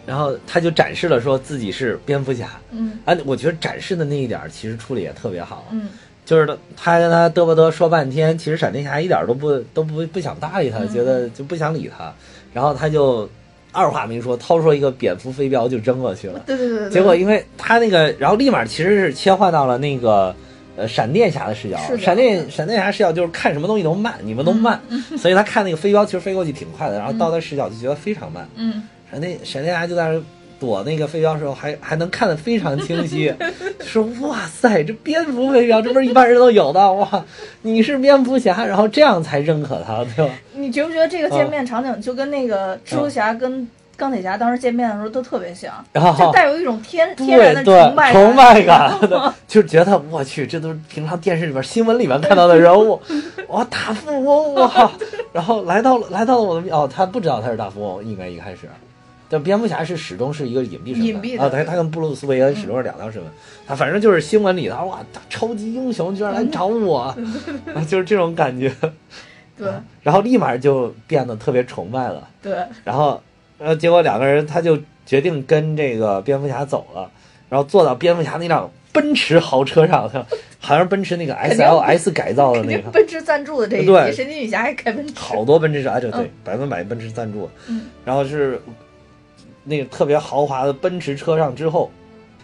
[0.07, 2.99] 然后他就展示了说自己是蝙蝠侠，嗯。
[3.05, 5.89] 啊，我觉得展示的那一点儿其实处理也特别好，嗯。
[6.25, 10.89] 就是他他跟他嘚啵嘚说半天，其实闪电侠一点儿都不都不不想搭理他，嗯。
[10.93, 12.13] 觉得就不想理他，
[12.53, 13.29] 然后他就
[13.73, 16.39] 二话没说，掏出一个蝙蝠飞镖就扔过去了。
[16.47, 20.35] 对对对对，结果因为他那个，然后立马其实是切换到了那个
[20.77, 24.81] 呃闪电侠的视角，闪电闪电侠视角就是看什么东西都慢，你们都慢，
[25.19, 28.49] 所以他看那个飞镖其实飞过去挺快的，然后到他视角就觉得非常慢。
[28.55, 28.83] 嗯
[29.15, 30.21] 闪电闪电侠就在那儿
[30.59, 33.33] 躲那个飞镖的时候还还能看得非常清晰，
[33.81, 37.25] 说哇塞，这蝙蝠飞镖这不是一般人都有的哇，
[37.63, 40.35] 你是蝙蝠侠，然后这样才认可他，对吧？
[40.55, 48.93] 你觉不觉得这个见面场景就跟那个蜘蛛侠跟钢铁侠当时见面的时候都特别像， 然后就带有一种天天然的崇拜崇拜感。
[49.47, 53.01] 就是觉得我去，这都是平常电视里边、新闻里面看到的人物，
[53.49, 54.91] 哇，大富翁哇，
[55.33, 58.61] 然后来到了来到了我的面哦，他不知道他是大富翁，应该一开始。
[59.35, 63.29] 但蝙蝠侠是始终是一个隐蔽身份啊，他他跟布鲁斯韦恩始终是两条身份，
[63.67, 67.01] 他反正就是新闻里头哇，大超级英雄居然来找我，
[67.75, 68.73] 啊就是这种感觉，
[69.59, 69.69] 对
[70.05, 72.29] 然后立马就变得特别崇拜了。
[72.41, 73.21] 对然后，
[73.59, 77.11] 呃，结果两个人他就决定跟这个蝙蝠侠走了，
[77.49, 80.09] 然后坐到蝙蝠侠那辆奔驰豪车上，
[80.61, 85.15] 好像奔驰那个 SLS 改造的那个，奔驰赞助的这个对，神奇女侠还开奔驰。
[85.17, 88.61] 好多奔驰啊，对对嗯百分百奔驰赞助，嗯然后是
[89.65, 91.91] 那个特别豪华的奔驰车上之后。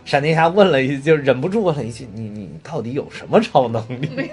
[0.03, 4.31] 闪电侠问了一句，就忍不住问了一句：“你你到底有什么超能力？”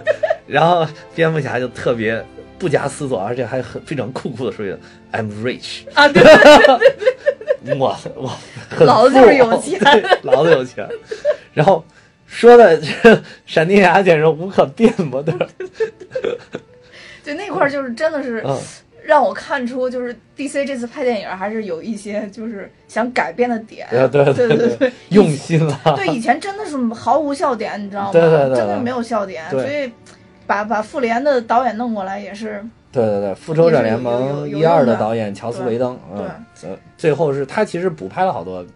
[0.46, 2.22] 然后蝙蝠侠就特别
[2.58, 4.76] 不加思索，而且还很非常酷酷的说一句
[5.10, 6.78] ：“I'm rich。”啊，对对
[7.64, 8.30] 对， 我我
[8.68, 10.86] 很老子就是富有钱对老子有钱。
[11.54, 11.82] 然后
[12.26, 15.32] 说的这闪电侠简直无可辩驳的，
[17.24, 18.60] 对那块儿就是真的是嗯，
[19.04, 23.86] 让我看出，就是 DC 这次拍电影还是有一些 就是想改变的点。
[23.90, 25.78] 对对对对对，用心了。
[25.96, 28.12] 对，以前真的是毫无笑点，你知道吗？
[28.12, 29.92] 对对对对真的没有笑点，所以
[30.46, 36.24] 把把复联的导演弄过来也是，对对对，复仇者联盟一二的的导演乔斯维登，嗯，
[36.62, 38.68] 呃，最后是他其实补拍了好多嗯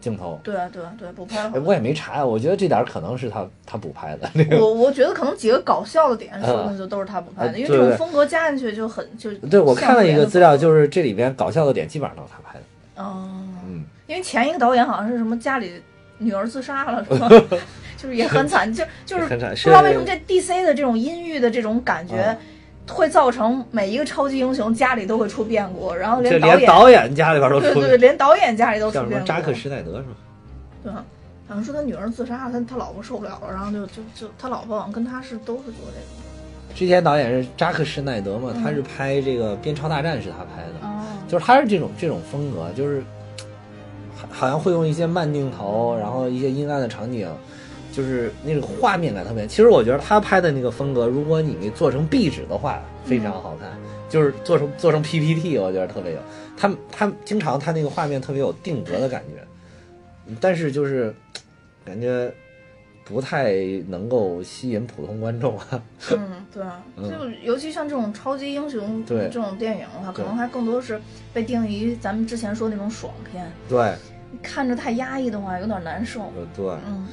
[0.00, 0.40] 镜头。
[0.42, 1.48] 对啊对啊对，补拍。
[1.64, 4.30] 我也没查，我觉得这点儿可能是他他补拍的。
[4.34, 9.32] 那个，我我觉得可能几个搞笑的点，嗯说不定就都是他补拍的，啊因为这种风格加进去就很就。
[9.48, 13.02] 对我看了一个资料，就是这里边搞笑的点基本上都是他拍的。
[13.02, 13.28] 哦，
[13.66, 15.82] 嗯，因为前一个导演好像是什么家里
[16.18, 17.28] 女儿自杀了，是吧？
[17.96, 22.36] 就是也很惨，就就是不知道为什么这 DC 的这种阴郁的这种感觉啊，
[22.88, 29.26] 会造成每一个超级英雄家里都会出变故，然后连导演连导演家里边都出对对对，连导演家里都出叫什么变故。
[29.26, 30.14] 扎克施耐德是吗？
[30.82, 31.04] 对啊，
[31.48, 36.74] 好像说他女儿自杀了，他他老婆受不了了，然后就就就他老婆好像跟他是都是做这个。
[36.74, 43.02] 之前导演是扎克施耐德嘛，嗯他是拍这个《边超大战》是他拍的，哦，就是他是这种这种风格，就是
[44.16, 47.28] 好好像会用一些慢镜头，然后一些阴暗的场景，
[47.94, 49.46] 就是那个画面感特别。
[49.46, 53.70] 其实我觉得他拍的那个风格，如果你做成壁纸的话，非常好看，
[54.08, 56.18] 就是做成做成 PPT，我觉得特别有。
[56.56, 61.14] 他他经常他那个画面特别有定格的感觉，但是就是
[61.84, 62.32] 感觉
[63.04, 63.52] 不太
[63.88, 65.82] 能够吸引普通观众啊。
[66.12, 66.62] 嗯， 对，
[66.96, 71.00] 嗯就尤其像这种超级英雄对这种电影的话，可能还更多是
[71.32, 73.94] 被定义于咱们之前说那种爽片，对，
[74.42, 76.22] 看着太压抑的话有点难受。
[76.22, 76.66] 呃对。
[76.86, 77.06] 嗯，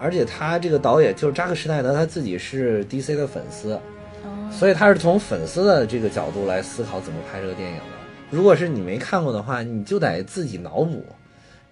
[0.00, 3.80] 而且他这个导演就是扎克施耐德，他自己是 DC 的粉丝，哦，
[4.50, 7.82] 所以他是从粉丝的这个角度来思考怎么拍这个电影的。
[8.30, 11.04] 如果是你没看过的话，你就得自己脑补。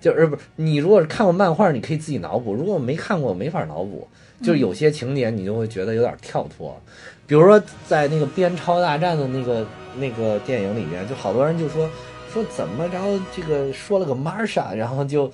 [0.00, 4.06] 就是不是你如果是看过漫画，你可以自己脑补；如果没看过，没法脑补。
[4.42, 6.78] 就是有些情节你就会觉得有点跳脱，
[7.26, 9.64] 比如说在那个边超大战的那个
[9.96, 11.88] 那个电影里面，就好多人就说
[12.30, 12.98] 说怎么着
[13.34, 15.32] 这个说了个 Marsha，然后就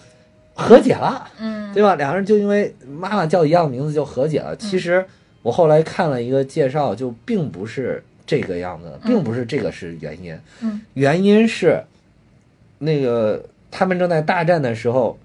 [0.54, 1.28] 和解了。
[1.38, 1.94] 嗯，对吧？
[1.96, 4.54] 两个人就因为妈妈叫一样的名字就和解了。
[4.56, 5.04] 其实
[5.42, 10.38] 我后来看了一个介绍，就并不是这个样子，并不是这个是原因。
[10.60, 11.82] 嗯，原因是
[12.78, 15.18] 那个他们正在大战的时候，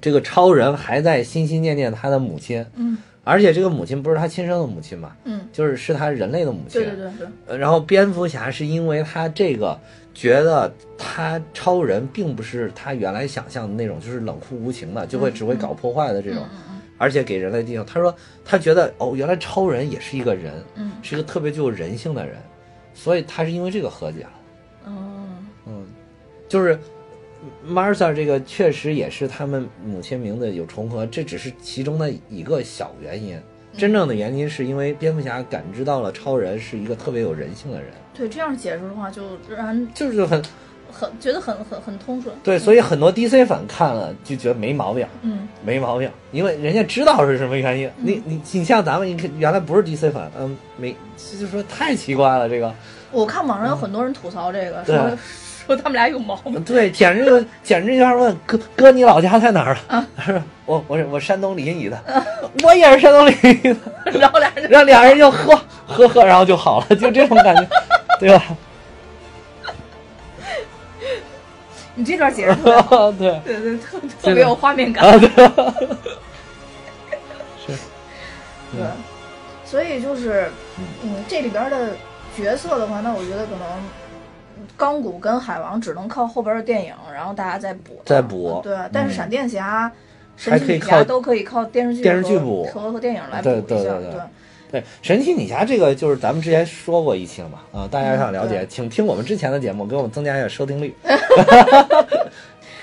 [0.00, 6.82] 这个超人还在心心念念他的母亲，嗯而且这个母亲不是他亲生的母亲嘛，嗯，就是是他人类的母亲。
[6.82, 9.78] 对对对对，呃然后蝙蝠侠是因为他这个
[10.14, 17.84] 觉得他超人并不是他原来想象的那种，就是冷酷无情的，就会只会搞破坏的这种，嗯而且给人类地方。
[17.84, 22.36] 他说他觉得哦，原来超人也是一个人，嗯是一个特别具有人性的人，
[22.94, 24.32] 所以他是因为这个和解了。
[24.86, 25.28] 嗯哦，
[25.66, 25.86] 嗯，
[26.48, 26.78] 就是
[27.66, 33.40] Martha 这个确实也是他们母亲名字有重合，这只是其中的一个小原因。
[33.76, 40.42] 真正的原因是因为蝙蝠侠感知到了超人是一个特别有人性的人，对，这样解释的话就让人就是很
[40.90, 42.34] 很觉得很很很通顺。
[42.44, 45.48] 对，所以很多 DC 粉看了就觉得没毛病，嗯。
[45.64, 47.90] 没毛病，因为人家知道是什么原因。
[47.96, 50.94] 你你你像咱们，你看原来不是 DC 粉，嗯，没
[51.38, 52.74] 就说太奇怪了，这个。
[53.10, 54.96] 我看网上有很多人吐槽这个，对。
[54.96, 55.18] 说
[55.66, 56.62] 说他们俩有毛病。
[56.64, 60.06] 对，简直就简直就像问哥哥，你老家在哪儿啊？
[60.16, 62.02] 他说我我是我山东临沂的，
[62.62, 63.76] 我也是山东临沂
[64.12, 67.66] 的， 然后俩人就让俩人就喝喝喝，然后就好了，就这种感觉，
[68.20, 68.44] 对吧？
[71.94, 75.04] 你这段解释特别对对对特特别有画面感。
[75.04, 75.28] 啊，对，
[77.66, 77.78] 是，
[78.72, 78.82] 对，
[79.66, 80.50] 所以就是，
[81.02, 81.94] 嗯，这里边的
[82.34, 83.68] 角色的话，那我觉得可能
[84.76, 88.60] 钢骨跟海王只能靠后边的电影，然后大家再补再补。
[88.62, 89.90] 对，但是嗯闪电侠、
[90.36, 92.64] 神奇女还可以靠侠都可以靠电视剧电视剧和补。
[92.64, 93.90] 和和电影来补对一下。
[93.90, 94.20] 对对对。
[94.72, 100.94] 对，神奇女侠这个就是咱们之前说过一期了嘛，啊、大家想了解，嗯请听我们之前的节目，给我们增加一下收听率。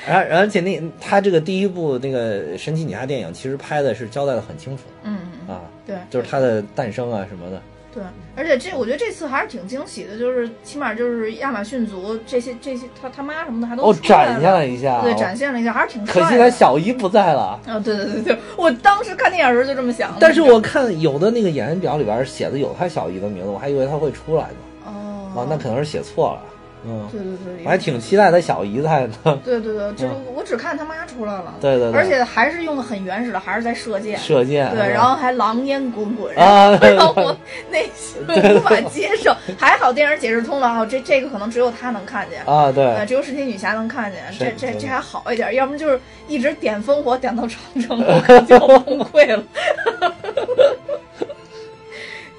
[0.08, 7.60] 然后，而且那他这个第一部那个神奇女侠电影，其实拍的是交代的很清楚嗯嗯嗯，啊，对，就是它的诞生啊什么的。
[8.00, 16.22] 对，而且这我觉得这次还是挺惊喜的，就是起码就是亚马逊族这些这些他他妈什么的还都哦，展现了一下，对，哦展现了一下，还是挺可。
[16.30, 17.60] 惜他小姨不在了。
[17.68, 20.18] 啊、对对对对，我当时看电影的时候就这么想的。
[20.22, 24.56] 但是我看有的那个演员表里边写的有他小姨的名字，我还以为他会出来呢。
[24.86, 26.42] 哦，啊，那可能是写错了。
[26.86, 29.36] 嗯，对对对，我还挺期待他小姨在的。
[29.44, 34.70] 对对对，就是我只看他妈出来了，对对对而且还是用的很原始的，还是在射箭，射箭。
[34.72, 37.36] 对，然后还狼烟滚滚，啊， 让我
[37.70, 38.22] 内心
[38.56, 39.36] 无法接受。
[39.58, 42.40] 还好电影解释通了，哦，这这个可能只有他能看见。
[42.46, 49.44] 啊，呃，对，只有神奇女侠能看见，这这这还好一点，要不就是一直点烽火点到长城，我就要崩溃了。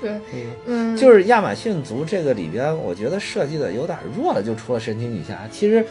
[0.01, 0.19] 对，
[0.67, 5.85] 嗯，就是亚马逊族这个里边，我觉得设计的有点弱了，就除了神奇女侠，其实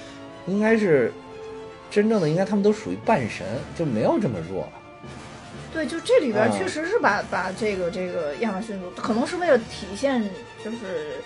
[0.47, 1.11] 应该是
[1.91, 3.45] 真正的，应该他们都属于半神，
[3.77, 4.67] 就没有这么弱。
[5.71, 10.19] 对，就这里边啊确实是把、把这个这个亚马逊族，可能是为了体现
[10.65, 11.17] 就是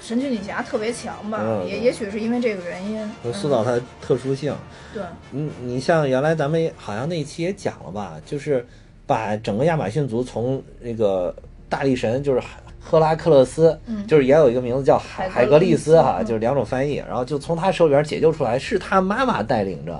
[0.00, 4.54] 神奇女侠特别强吧，也也许是因为这个原因，就塑造它的特殊性。
[4.94, 8.64] 对，你，你像原来咱们好像那一期也讲了吧，就是
[9.04, 11.34] 把整个亚马逊族从那个
[11.72, 19.98] 大力神，就是海赫拉克勒斯，嗯就是也有一个名字叫海海格力斯哈，嗯就是两种翻译，然后就从他手里边解救出来，是他妈妈带领着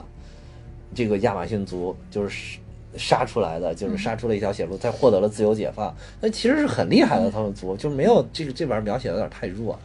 [0.94, 2.58] 这个亚马逊族，就是
[2.98, 5.94] 杀出来的，就是杀出了一条血路，才获得了自由解放。
[6.20, 9.80] 那其实是很厉害的，他们族就没有这个这边描写的有点太弱了。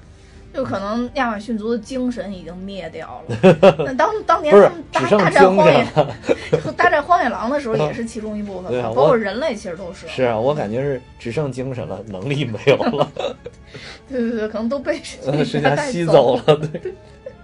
[0.58, 3.38] 就可能亚马逊族的精神已经灭掉了。
[3.86, 5.86] 那当当年他们大大战荒野
[6.76, 10.08] 大战荒野狼的时候，也是其中一部分包括人类其实都是。
[10.08, 13.08] 是啊，我感觉是只剩精神了，能力没有了，
[14.10, 16.56] 对对对，可能都被吸走走了。
[16.56, 16.92] 对，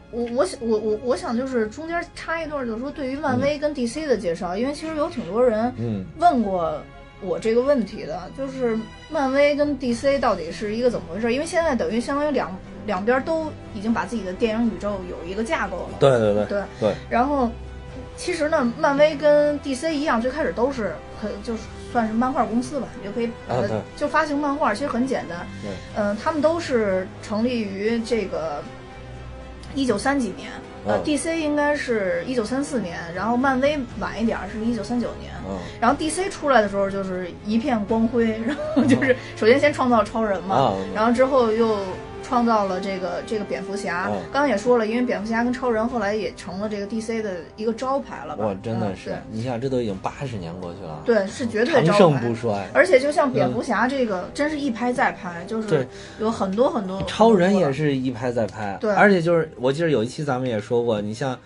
[0.10, 6.82] 我我想我我我想就是中间插一段，就是说对于漫威跟 DC 的介绍，因为其实有挺多人嗯问过
[7.22, 8.76] 我这个问题的，就是
[9.12, 11.32] 漫威跟 DC 到底是一个怎么回事？
[11.32, 12.52] 因为现在等于相当于两
[12.86, 15.98] 两边都已经把自己的电影宇宙有一个架构了。
[16.00, 17.50] 对对对对对，然后
[18.16, 25.46] 其实呢，漫威跟 DC 一样，最开始都是可就是算是漫画公司吧，你就可以把它、啊就发行漫画，其实很简单。
[25.62, 28.62] 对嗯、他们都是成立于这个
[29.76, 30.50] 一九三几年。
[30.86, 35.32] 呃、嗯 d c 应该是一九三四年，然后漫威晚一点儿，是一九三九年。
[35.48, 41.78] 嗯然后 DC 出来的时候就是一片光辉，然后就是首先先创造超人嘛，啊然后之后又
[42.34, 44.10] 创造了这个这个蝙蝠侠。
[44.12, 48.48] 嗯刚刚也说了，因为蝙蝠侠跟超人后来也成了这个 DC 的一个招牌了吧？
[48.48, 52.34] 哇，真的是嗯，你想这都已经八十年过去了，对，是绝对长招牌盛不。
[52.34, 52.68] 衰。
[52.74, 55.88] 而且就像蝙蝠侠这个，真是一拍再拍，就是
[56.20, 57.00] 有很多很多。
[57.04, 61.38] 超人也是，是一拍再拍，对而且就是我记得有一期咱们也说过，你像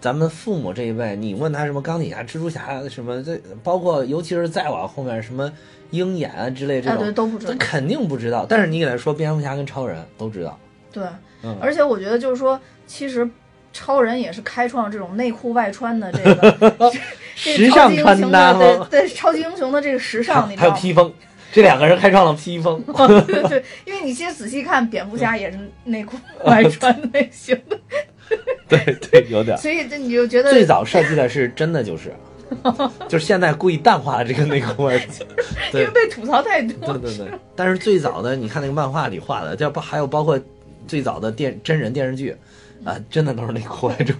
[0.00, 5.50] 咱们父母这一辈，你问他什么钢铁侠、蜘蛛侠什么，这包括尤其是再往后面什么
[5.90, 7.52] 鹰眼啊之类这哎，种，对，都不知道。
[7.52, 8.46] 他肯定不知道。
[8.48, 10.58] 但是你给他说蝙蝠侠跟超人都知道，
[10.92, 11.04] 对，
[11.42, 13.28] 嗯而且我觉得就是说，其实
[13.72, 16.92] 超人也是开创这种内裤外穿的这个
[17.34, 20.72] 时尚穿搭对对超级英雄的这个时尚，你知还有？
[20.72, 21.12] 披风，
[21.52, 22.82] 这两个人开创了披风。
[23.26, 27.78] 对对，因为你其实仔细看，蝙蝠侠也是内裤外穿类型的，
[28.66, 28.78] 对
[29.10, 29.56] 对，有点。
[29.58, 32.14] 所以这你就觉得最早设计的是真的就是，
[33.08, 35.28] 就是现在故意淡化了这个内裤外穿。
[35.72, 36.92] 因为被吐槽太多。
[36.94, 40.38] 对对对，但是最早的你看那个漫画里画的，就包还有包括
[40.86, 42.36] 最早的电真人电视剧，
[42.84, 44.18] 啊，真的都是内裤外穿。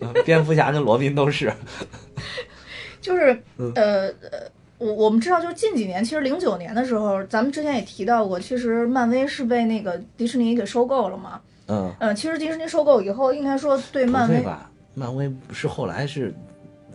[0.00, 1.50] 嗯 蝙蝠侠跟罗宾都是，
[3.00, 4.40] 就是嗯呃呃，
[4.76, 11.40] 我我们知道，就是近几年，其实零九年的时候，咱们之前也提到过，其实漫威是被那个迪士尼给收购了嘛。
[11.68, 14.70] 嗯，呃，其实迪士尼收购以后，应该说对漫威对吧？
[14.92, 16.34] 漫威是后来是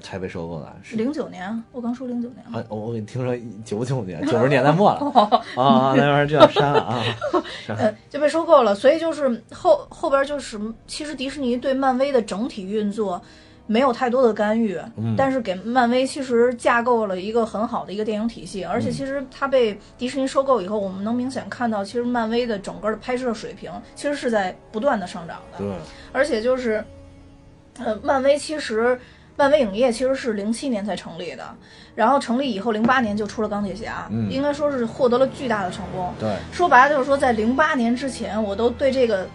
[0.01, 0.95] 才被收购的，是。
[0.95, 5.00] 零九年，我刚说零九年我我给你听说九九年 九十年代末了。
[5.56, 7.04] 啊，那玩意儿就要删了 啊，
[7.67, 13.21] 呃，就被收购了，所以就是后后边就是，其实迪士尼对漫威的整体运作
[13.67, 15.15] 没有太多的干预，嗯。
[15.17, 18.81] 但是给漫威其实架构了一个很好的一个电影体系，而嗯。
[18.81, 25.67] 且其实它被迪士尼收购以后，我们能明显看到，其实漫威的整个的拍摄水平其实是在不断的上涨的，对，
[26.12, 26.83] 而且就是，
[27.77, 29.00] 呃，漫威其实。
[29.40, 31.56] 漫威影业其实是零七年才成立的，
[31.96, 36.13] 然后成立以后，零八年就出了钢铁侠，嗯应该说是获得了巨大的成功。
[36.19, 39.25] 对，说白了就是说，在零八年之前，我都对这个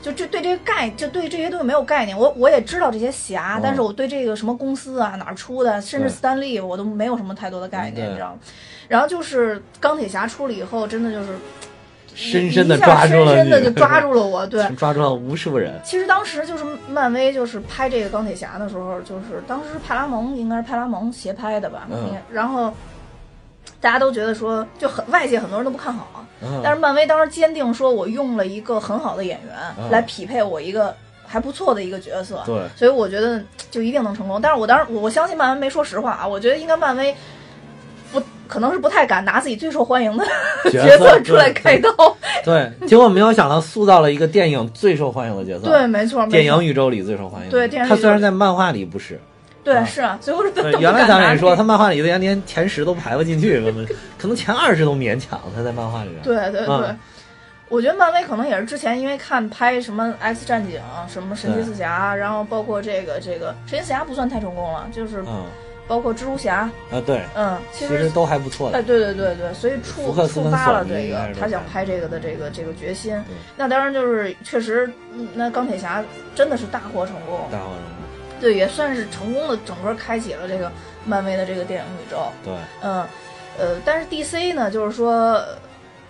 [0.00, 2.16] 就这对这个概，就对这些东西没有概念。
[2.16, 8.38] 我我也知道这些侠，嗯但是我对这个什么公司啊、哪儿出的，甚至对斯坦利，我都没有什么太多的概念，你知道吗？
[8.88, 11.36] 然后就是钢铁侠出了以后，真的就是
[12.16, 14.46] 深深的抓住了深深的就抓住了我。
[14.46, 15.78] 对， 抓住了无数人。
[15.84, 22.72] 其实当时就是漫威就是拍这个钢铁侠的时候，就是当时是派拉蒙应该是派拉蒙协拍的吧，嗯然后
[23.80, 30.94] 大家都觉得说就很外界很多人都不看好，嗯但是漫威当时坚定说我用了一个很好的演员嗯来匹配我一个
[31.26, 34.40] 还不错的一个角色，对所以我觉得就一定能成功。
[34.40, 37.14] 但是我当时我相信漫威没说实话啊，我觉得应该漫威。
[38.46, 40.24] 不，可能是不太敢拿自己最受欢迎的
[40.64, 41.90] 角 角色色出来开刀。
[42.44, 45.66] 对，结果没有想到塑造了一个电影最受欢迎的角色。
[45.66, 47.68] 对，，没错，电影宇宙里最受欢迎的。
[47.68, 49.20] 对他虽然在漫画里不是，
[49.64, 53.86] 对啊是啊，所以我说都对 都不原来咱们也说他漫画里连连前十都排不进去，可能
[54.18, 55.40] 可能前二十都勉强。
[55.54, 56.22] 他在漫画里边。
[56.22, 56.98] 对对对，嗯
[57.68, 60.78] 我觉得漫威可能也是之前因为看拍什么《X 战警》、
[61.12, 65.42] 什么神奇四侠，然后包括这个这个神奇四侠不算太成功了，就是嗯
[65.88, 73.16] 包括蜘蛛侠，啊，对，嗯，其实都还不错哎，对对对对，所以触触发了这个他想拍这个的这个这个决心。
[73.56, 78.40] 那当然就是确实，嗯那钢铁侠真的是大获成功，大获成功。
[78.40, 80.70] 对，也算是成功的整个开启了这个
[81.04, 82.26] 漫威的这个电影宇宙。
[82.44, 83.04] 对，嗯，
[83.58, 85.58] 呃，但是 DC 呢，就是说，呃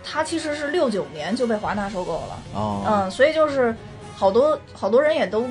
[0.09, 3.75] 它其实是六九年就被华纳收购了，哦，嗯，所以就是
[4.15, 5.45] 好多好多人也都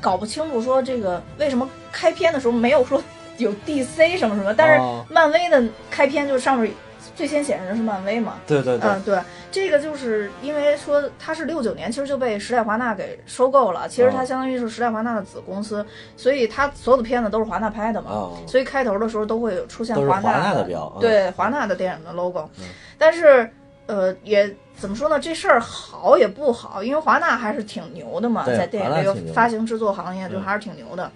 [0.00, 3.02] 搞不清楚说这个为什么开篇的时候没有说
[3.38, 6.72] 有 DC 什么什么，但是哦漫威的开篇就上面
[7.14, 8.34] 最先显示的是漫威嘛。
[8.46, 9.18] 对对对嗯，对，
[9.50, 13.88] 这个就是因为说它是六九年，其实就被时代华纳给收购了。
[13.88, 15.84] 其实它哦相当于是时代华纳的子公司，
[16.16, 18.10] 所以它所有的片子都是华纳拍的嘛。
[18.10, 22.64] 哦所以开头的时候都会有出现华纳的的标嗯对华纳的电影的 logo 嗯。
[22.98, 23.50] 但是
[23.86, 25.18] 呃，也怎么说呢？
[25.20, 31.10] 这事儿好也不好，因为华纳还是挺牛的嘛，在电影这个发行制作行业就嗯还是挺牛的。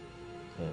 [0.60, 0.66] 嗯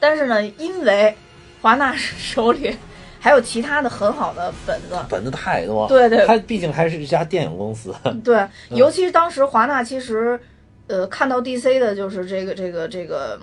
[0.00, 1.14] 但是呢，因为
[1.62, 2.76] 华纳手里
[3.18, 5.88] 还有其他的很好的本子，本子太多。
[5.88, 7.94] 对对它毕竟还是一家电影公司。
[8.22, 8.36] 对，
[8.70, 10.38] 嗯尤其是当时华纳其实，
[10.86, 13.40] 呃，看到 DC 的就是这个这个这个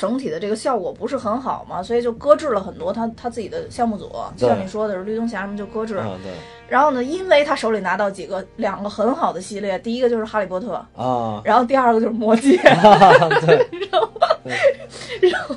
[0.00, 5.98] 整体的这个效果不是很好嘛，所以就搁置了很多他他自己的项目组，就像你说的是，绿灯侠什么就搁置。
[6.00, 6.32] 嗯，对
[6.66, 12.56] 然后呢，因为他手里拿到几个两个很好的系列，第一个就是哈利波特，啊，然后第二个就是魔戒，
[13.44, 14.10] 对然后
[15.20, 15.56] 然后，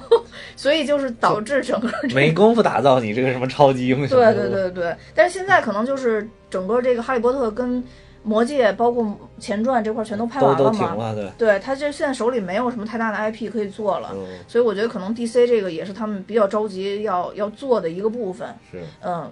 [0.57, 4.19] 所以就是导致整个这个没工夫打造你这个什么超级英雄。
[4.19, 7.81] 对对对对，但是现在可能就是整个这个哈利波特跟
[8.23, 10.87] 魔戒，包括前传这块全都拍都都完了嘛。
[10.87, 11.31] 停了，对。
[11.37, 18.47] 对他这现在手里没有什么太大的 IP 可以做了，嗯，所以我觉得可能 DC 这个也是他们比较着急要要做的一个部分。
[18.71, 18.79] 是。
[19.01, 19.29] 嗯，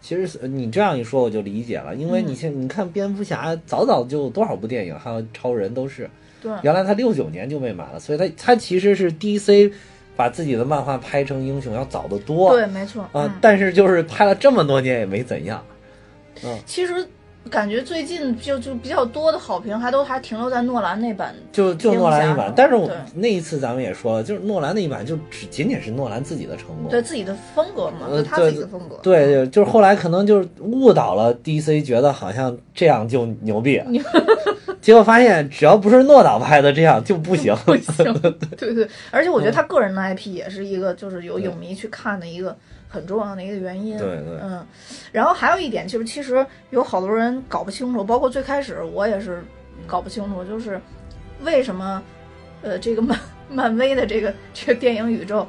[0.00, 6.08] 其实你这样一说，我就理解了，因为你现你看蝙蝠侠早早就多少部电影，还有超人都是，
[6.40, 9.72] 对原来他六九年就被买了，所以他他其实是 DC
[10.16, 12.52] 把自己的漫画拍成英雄要早得多。
[12.54, 13.02] 对，没错。
[13.02, 15.62] 啊、嗯，但是就是拍了这么多年也没怎样。
[16.44, 17.06] 嗯其实
[17.48, 21.34] 感觉最近就就比较多的好评还都还停留在诺兰那版。
[21.50, 26.88] 就就诺兰一蝙蝠侠，版但是我那一次咱们也说了，就是诺兰那一版就只仅仅是诺兰自己的成功。
[26.90, 28.98] 对自己的风格嘛，他自己的风格。
[29.02, 33.82] 对对，就是后来可能就是误导了 DC，觉得好像这样就牛逼，
[34.80, 37.54] 结果发现只要不是诺导拍的，这样就不行。
[37.66, 38.12] 不行，
[38.56, 42.56] 对对，而且我觉得他个人的 IP 也是一个，就是有影迷去看的一个
[42.90, 43.96] 很重要的一个原因。
[43.96, 44.66] 对对嗯，
[45.12, 49.42] 然后还有一点就是，其实有好多人搞不清楚，包括最开始我也是
[49.86, 50.78] 搞不清楚，就是
[51.42, 52.02] 为什么
[52.60, 53.18] 呃这个漫
[53.48, 55.46] 漫威的这个这个电影宇宙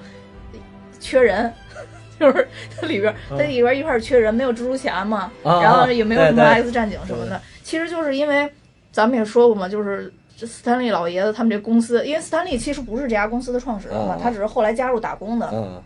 [1.00, 1.52] 缺人。
[2.22, 2.48] 就是
[2.80, 7.42] 它里边，它里边一块儿缺人，没有蜘蛛侠嘛，啊然后也没有什么 X 战警什么的。
[7.64, 8.48] 其实就是因为
[8.92, 15.84] 咱们也说过嘛，就是这斯坦利老爷子他们这公司，因为斯坦利其实不是这家公司的创始人嘛，啊他只是后来加入打工的。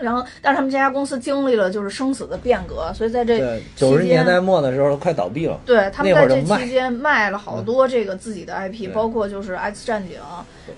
[0.00, 5.60] 嗯，然后，但是他们这家公司经历了就是生死的变革，所以在这对，九十年代末的时候快倒闭了。
[5.64, 10.18] 对他们在这期间卖了好多这个自己的 IP，、对包括就是 X 战警，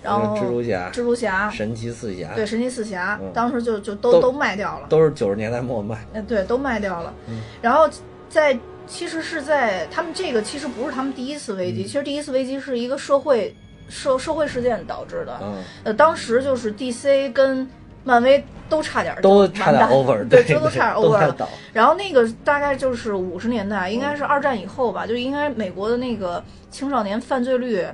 [0.03, 4.87] 然后蜘蛛侠、蜘蛛侠，神奇四侠，对神奇四侠，嗯当时就就都都都卖掉了。
[4.89, 6.05] 都是九十年代末卖。
[6.13, 7.13] 嗯，对，都卖掉了。
[7.29, 7.89] 嗯然后
[8.29, 13.55] 在其实是在他们这个其实不是他们第一次危机，嗯其实第一次危机是一个社会
[13.89, 15.39] 社社会事件导致的。
[15.43, 17.69] 嗯，呃，当时就是 DC 跟
[18.05, 21.49] 漫威都差点儿都差点 over，对，对，这都差点都 over 了。
[21.73, 27.87] 然后那个大概就是五十年代，应该是二战以后吧，就应该美国的那个青少年犯罪率，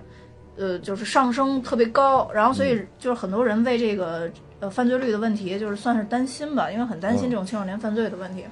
[0.57, 4.31] 呃，就是上升特别高，然后所以就是很多人为这个
[4.61, 7.31] 呃犯罪率的问题，就是算是担心吧，因为很担心嗯。
[7.31, 8.45] 这种青少年犯罪的问题。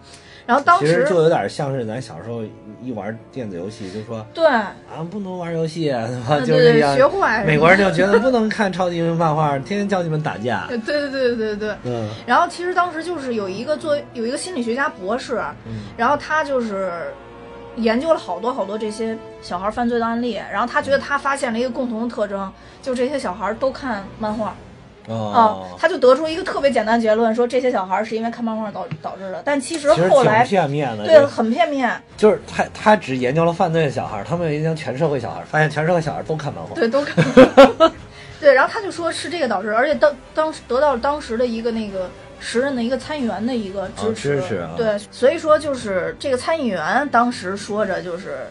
[0.47, 2.43] 然后当时就有点像是咱小时候
[2.81, 4.73] 一玩电子游戏，就说对，啊
[5.11, 6.39] 不能玩游戏，对吧？
[6.47, 6.95] 就是这样。
[6.97, 10.67] 学坏美国人就觉得不能看超级英雄漫画，天天教你们打架。
[10.71, 11.75] 对对对对对。
[11.85, 16.93] 嗯然后其实当时就是有一个做有一个心理学家博士，嗯然后他就是
[17.77, 24.55] 研究了好多好多这些小孩犯罪的案例，然后他觉得他发现了一个共同的特征，就这些小孩都看漫画
[25.09, 31.07] 啊、哦，他就得出一个特别简单结论，说这些小孩是因为看漫画导导致的，但其实后来片面的。
[31.07, 36.75] 对很片面，就是他他只研究了犯罪的小孩，他没有研究全社会小孩，发现全社会小孩都看漫画。
[36.75, 37.25] 对，都看。
[38.41, 44.15] 对，然后他就说是这个导致，而且当当时得到了当时的一个那个时任的一个参议员的一个支持。
[44.15, 48.49] 支持啊对，所以说就是这个参议员当时说着就是。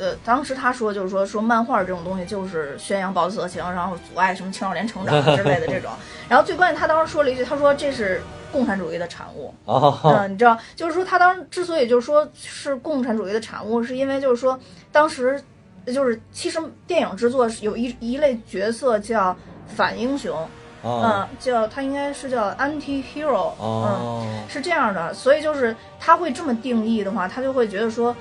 [0.00, 5.90] 呃，当时他说就是说说漫画这种东西就是宣扬暴力色情，然后阻碍什么青少年成长之类的这种。
[6.26, 9.54] 然后最关键，他当时说了一句，他说这是共产主义的产物。
[9.66, 14.58] 哦，嗯，你知道，就是说他当时之所以就是说是共产主义的产物，是因为就是说
[14.90, 15.38] 当时
[15.86, 19.36] 就是其实电影制作是有一一类角色叫
[19.76, 20.34] 反英雄，
[20.80, 28.16] 哦嗯，叫他应该是叫 anti hero，嗯，哦，是这样的，所以就是他会这么定义的话，他就会觉得说。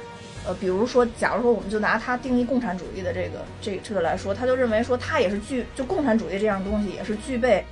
[0.48, 7.64] 呃，比如说，假如说我们就拿他定义共产主义的这个这这个来说，他就认为说他也是具就共产主义这样东西也是具备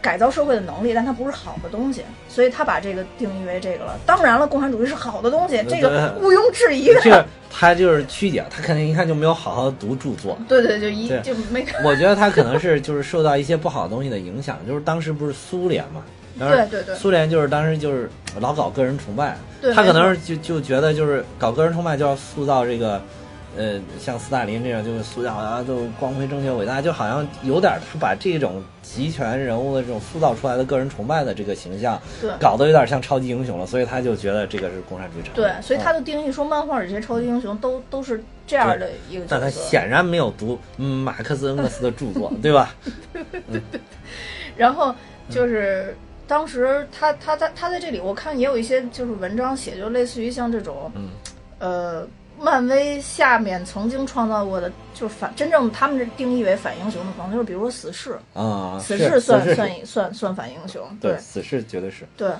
[0.00, 3.98] 改造社会的能力，但它不是好的东西，所以他把这个定义为这个了。
[4.06, 7.00] 当然了，共产主义是好的东西，这个毋庸置疑的。
[7.00, 10.38] 这个他就是曲解，他肯定一看就没有好好读著作。
[10.48, 16.02] 对对，就一就没我觉得他可能是就是受到一些不好的东西的影响，就是当时不是苏联嘛，
[16.38, 18.08] 对对对苏联就是当时就是
[18.40, 23.00] 老搞个人崇拜，对他可能是就就觉得就是搞个人崇拜就要塑造这个，
[23.56, 35.36] 呃，像斯大林这样就是塑造啊，就光辉正确伟大，就好像有点他把这种集权人物的这种塑造出来的个人崇拜的这个形象，对搞得有点像超级英雄了，所以他就觉得这个是共产主义产物。
[35.36, 39.50] 对，所以他嗯就定义说，漫画里这些超级英雄都都是这样的一个但他。
[39.50, 42.74] 显然没有读嗯马克思恩格斯的著作，对吧？
[44.56, 44.94] 然后
[45.30, 45.96] 就是
[46.28, 51.08] 当时他他他他在这里，我看也有一些就是文章写，就类似于像这种，嗯
[51.58, 52.06] 呃，
[52.38, 62.06] 漫威下面曾经创造过的，就是反真正他们这定义为反英雄的方式，就是比如说死侍，啊，死侍算死算算算反英雄，对，死侍绝对是。
[62.16, 62.30] 对。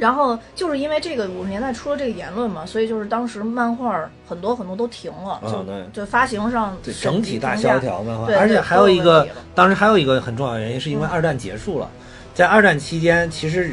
[0.00, 11.88] 然后就是因为这个五十年代出了这个言论嘛，所以就是当时漫画很多很多都停了，就对就发行上对，整体大萧条漫画，对而且还有一个当时还有一个很重要的原因，是因为嗯二战结束了，
[12.34, 13.70] 在二战期间，其实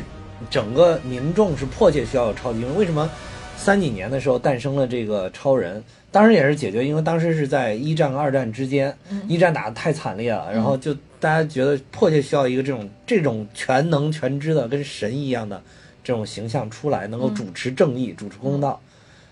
[0.49, 2.77] 整个民众是迫切需要有超级英雄。
[2.77, 3.09] 为什么
[3.57, 5.83] 三几年的时候诞生了这个超人？
[6.11, 15.59] 当时也是解决，因为当时是在一战和、二战之间，嗯一战打得太惨烈了，然后就大家觉得迫切需要一个这种这种全能全知的跟神一样的
[16.03, 18.79] 这种形象出来，能够嗯主持正义、主持公道。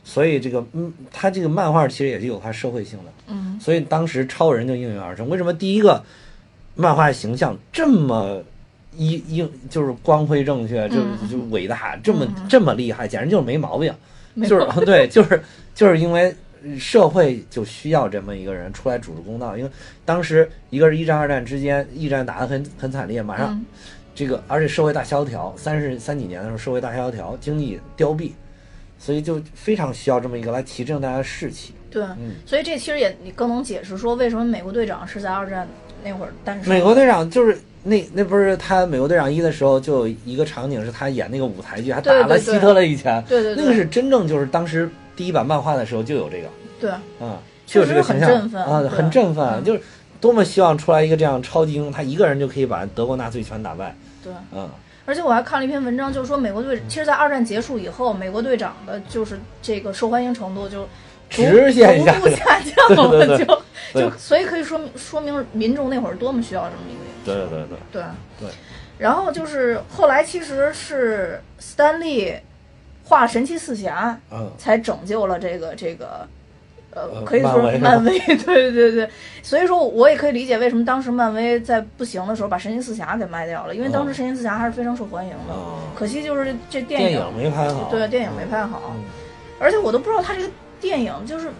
[0.03, 3.11] 所以这个，嗯，他这个漫画其实也是有它社会性的。
[3.27, 5.29] 嗯所以当时超人就应运而生。
[5.29, 6.03] 为什么第一个
[6.75, 8.41] 漫画形象这么
[8.95, 13.93] 一一就是光辉正确，就嗯就伟大，这么嗯这么厉害，简直就是没毛病。
[14.47, 15.41] 就是有 对，就是
[15.73, 16.33] 就是因为
[16.77, 19.57] 社会就需要这么一个人出来主持公道。
[19.57, 19.69] 因为
[20.05, 23.65] 当时一个是一战、二战之间，一战打得很很惨烈，马上嗯
[24.15, 28.31] 这个而且社会大萧条，三十三几年的时候社会大萧条，经济凋敝，
[28.97, 31.73] 所以就非常需要这么一个来提振大家的士气。
[31.89, 35.67] 对，嗯所以这其实也你更能解释说为什么美国队长是在二战
[36.03, 36.71] 那会儿诞生。
[36.71, 46.47] 美国队长就是那那不是他美国队长一的时候就有一个场景是他演那个舞台剧，还打了希特勒一拳，对对对，那个是真正就是当时第一版漫画的时候就有这个，
[46.79, 46.91] 对。
[47.21, 49.63] 嗯，确实就有这个形象很振奋啊，很振奋，嗯。
[49.63, 49.81] 就是
[50.19, 54.33] 多么希望出来一个这样超级英雄，他一个人就可以把德国纳粹全打败，对。
[54.51, 54.69] 嗯，
[55.05, 60.85] 而且我还看了一篇文章，就是说美国队，其实，在二战结束以后，美国队长的就是这个受欢迎程度就
[61.29, 62.13] 直线下
[62.61, 63.09] 降。
[63.11, 63.45] 了，就
[64.01, 67.08] 就所以可以说明说明民众那会儿多么需要这么一个。
[67.25, 68.03] 对对对，对
[68.39, 68.49] 对。
[68.97, 72.33] 然后就是后来其实是斯丹利
[73.05, 76.27] 画神奇四侠，嗯，才拯救了这个这个。
[76.91, 79.09] 呃，呃可以说漫威是漫威， 对对对对，
[79.43, 85.53] 所以说我也可以理解为什么当时漫威在不行的时候把神奇四侠给卖掉了，因为当时哦神奇四侠还是非常受欢迎的。
[85.53, 89.03] 哦可惜就是这电影电影没拍好，对电影没拍好，嗯
[89.59, 90.49] 而且我都不知道他这个
[90.81, 91.51] 电影就是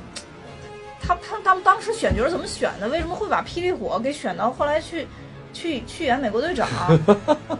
[0.99, 2.89] 他他他们当时选角怎么选的？
[2.89, 5.07] 为什么会把霹雳火给选到后来去
[5.53, 6.67] 去去演美国队长？
[7.07, 7.57] 嗯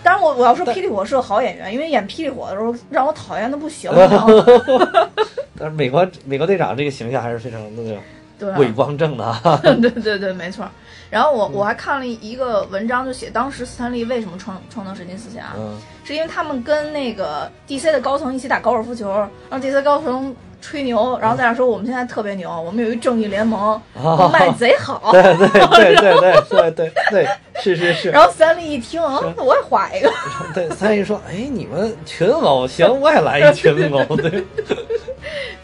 [0.00, 3.90] 当然我我要说霹雳火是个好演员，因为演霹雳火的时候让我讨厌的不行？
[5.58, 7.96] 但是美国美国队长这个形象还是非常那个
[8.38, 9.60] 对啊伪光正的啊。
[9.62, 10.66] 对对对，没错。
[11.10, 19.10] 然后我我还看了一个文章，就写当时斯坦利为什么创创造神奇四侠，嗯，是因为他们跟那个 DC 的高层一起打高尔夫球，
[19.50, 20.34] 让 DC 高层
[20.68, 25.10] 吹牛，然后在那说我们现在特别牛，我们有一正义联盟，哦卖 贼好。
[25.12, 27.28] 对对对 对 对对对对，
[27.62, 28.10] 是是是。
[28.10, 30.12] 然后三立一听，啊那我也画一个。
[30.52, 34.04] 对，三立说：“哎，你们群殴，行，我也来一群殴。”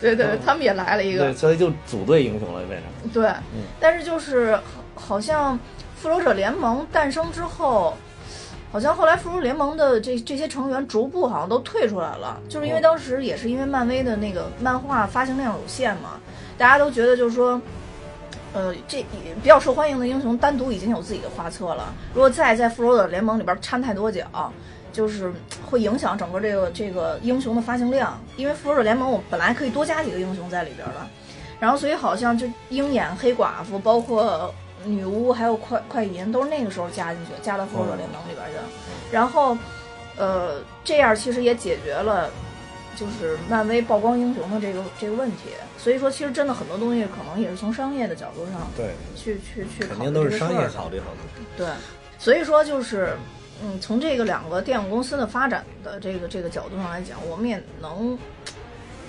[0.01, 1.35] 对对对，他们也来了一个对，。
[1.35, 3.11] 所以就组队英雄了，变成。
[3.13, 3.31] 对，
[3.79, 4.57] 但是就是
[4.95, 5.59] 好好像
[5.97, 7.95] 复仇者联盟诞生之后，
[8.75, 16.21] 好像后来复仇者联盟的这这些成员逐步好像都退出来了，就是因为哦当时也是因为漫威的那个漫画发行量有限嘛，
[16.59, 17.61] 大家都觉得就是说。
[18.57, 19.05] 呃，这
[19.43, 24.25] 比较受欢迎的英雄单独已经有自己的画册了，如果再在复仇者联盟里边掺太多脚，
[24.93, 25.33] 就是
[25.69, 28.17] 会影响整个这个这个英雄的发行量。
[28.37, 30.95] 因为复仇者联盟我本来可以多加几个英雄在里边的，
[31.59, 34.55] 然后所以好像就鹰眼、黑寡妇，包括
[34.85, 38.59] 女巫，还有快快银，都是那个时候加进去，加到复仇者联盟里边去。
[39.11, 39.57] 然后，
[40.17, 42.31] 呃，这样其实也解决了
[42.97, 45.51] 就是漫威曝光英雄的这个这个问题。
[45.79, 51.19] 所以说，其实真的很多东西可能也是从商业的角度上对，去去去考虑肯定都是商业考虑好的。
[51.57, 51.67] 对，
[52.19, 53.17] 所以说就是，
[53.63, 58.17] 嗯，从这个两个电影公司的发展的这个这个角度上来讲，我们也能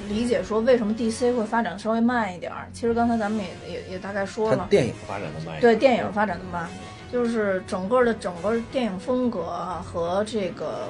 [0.08, 2.68] 理解说为什么 DC 会发展稍微慢一点儿。
[2.74, 5.60] 其实刚才咱们也也也大概说了，电影发展的慢。
[5.60, 6.68] 对电影发展的慢，
[7.12, 10.88] 就是整个的整个电影风格啊和这个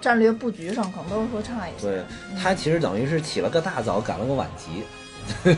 [0.00, 1.88] 战略布局上可能都是会差一些。
[1.88, 2.02] 对，
[2.40, 4.84] 他其实等于是起了个大早，赶了个晚集。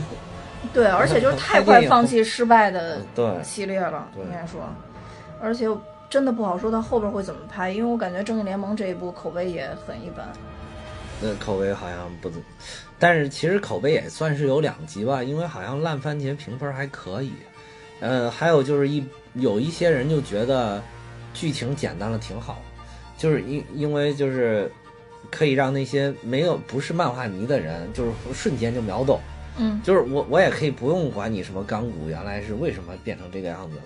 [0.73, 3.01] 对，而且就是太快放弃失败的
[3.41, 4.61] 系列了，应该说，
[5.41, 5.65] 而且
[6.09, 10.27] 真的不好说他后边会怎么拍，因为我感觉《正义联盟》这一部口碑也很一般。
[11.21, 12.41] 那口碑好像不怎，
[12.99, 17.31] 但是其实口碑也算是有两极吧，因为好像烂番茄评分还可以。
[18.01, 20.81] 嗯，还有就是一有一些人就觉得
[21.33, 22.61] 剧情简单了挺好，
[23.17, 24.71] 就是因因为就是
[25.29, 29.19] 可以让那些没有不是漫画迷的人，就是瞬间就秒懂。
[29.57, 33.77] 嗯，就是我我也可以不用管你什么钢骨原来是为什么变成这个样子，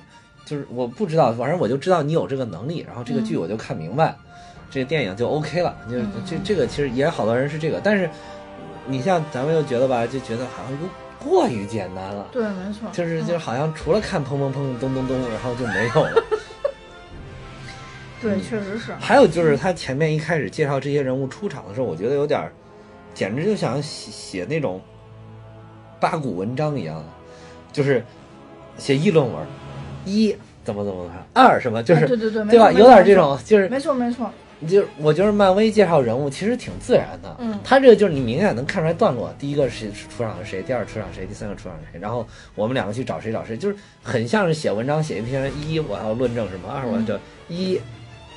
[0.45, 4.15] 就是我不知道，反正我就知道你有这个能力，然后这个剧我就看明白，
[4.69, 5.75] 这个电影就 OK 了。
[5.89, 5.97] 就
[6.27, 8.07] 这这个其实也好多人是这个，但是
[8.85, 10.87] 你像咱们又觉得吧，就觉得好像又
[11.19, 12.27] 过于简单了。
[12.31, 16.23] 对，没错，就是嗯就是好像除了看砰砰砰咚咚咚，然后就没有了。
[18.21, 18.93] 对，确实是。
[18.99, 22.51] 还有就是他前面一开始介绍这些人物出场的时候，我觉得有点儿，
[23.13, 24.81] 简直就想写写那种
[25.99, 27.05] 八股文章一样的，
[27.71, 28.03] 就是
[28.77, 29.45] 写议论文，
[30.05, 32.71] 一怎么怎么看，二什么就是、哎对对对没对吧？
[32.71, 34.31] 错有点这种，就是没错没错，
[34.67, 37.59] 就是我觉得漫威介绍人物其实挺自然的，嗯。
[37.63, 47.79] 他这个就是你明显能看出来段落，第一个是出场是谁，第二出场谁，第三个出场谁，然后我们两个去找谁找谁，就是很像是写文章写一篇一我要论证什么，二我嗯这一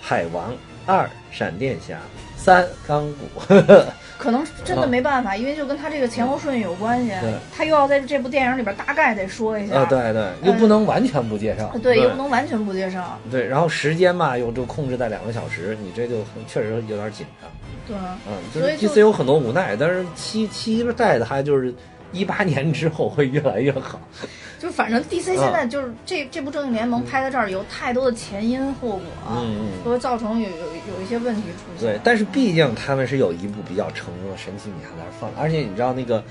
[0.00, 0.54] 海王，
[0.84, 1.98] 二闪电侠，
[2.46, 3.54] 三钢骨，
[4.16, 7.10] 可能真的没办法，因为就跟他这个前后顺序有关系
[7.52, 17.50] 他又要在这部电影里边大概得说一下，呃对对，又不能完全不介绍，嗯对，又不能完全不介绍，对，然后时间嘛又就控制在两个小时，你这就确实有点紧张。
[17.88, 17.96] 对，
[18.28, 21.74] 嗯，就是所以就 DC 有很多无奈，但是期期待的还就是
[22.12, 24.00] 一八年之后会越来越好。
[24.58, 29.00] 就反正 DC 现在就是这这部正义联盟拍到这儿有太多的前因后果，
[29.30, 30.56] 嗯嗯都会造成有有
[30.96, 31.92] 有一些问题出现。
[31.92, 36.24] 对，但是毕竟他们是有一部比较成功的神奇女侠在那儿放，而且你知道那个，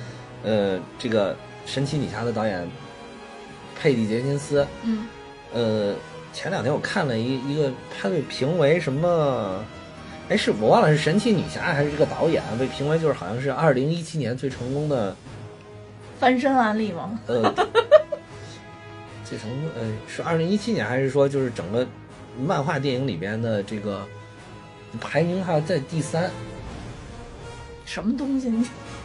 [0.43, 1.35] 呃，这个
[1.67, 2.67] 神奇女侠的导演
[3.79, 5.05] 佩蒂杰金斯，嗯，
[5.53, 5.95] 呃，
[6.33, 9.63] 前两天我看了一一个，他被评为什么？
[10.29, 15.15] 哎，是我忘了是神奇女侠还是这个导演啊被评为就是好像是二零一七年最成功的
[16.19, 17.53] 翻身案例吗，呃，
[19.23, 21.85] 最成功呃是二零一七年还是说就是整个
[22.39, 24.05] 漫画电影里边的这个
[24.99, 26.29] 排名还在第三？
[27.85, 28.49] 什么东西？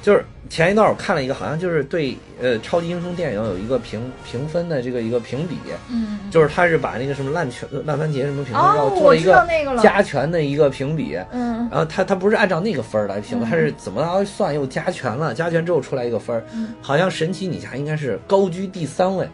[0.01, 5.57] 你就是前一段我看了一个，好像就是对呃超级英雄电影有一个评评分的这个一个评比，
[5.89, 19.29] 嗯，就是他是把那个什么烂全烂番茄什么评分哦要做了一个加权的一个评比，嗯然后他他不是按照那个分儿来评他是怎么着算又加权了，加权之后出来一个分儿，嗯好像神奇女侠应该是高居第三位，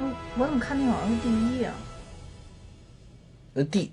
[0.00, 1.74] 嗯，我怎么看那个好像是第一啊？
[3.54, 3.90] 呃第。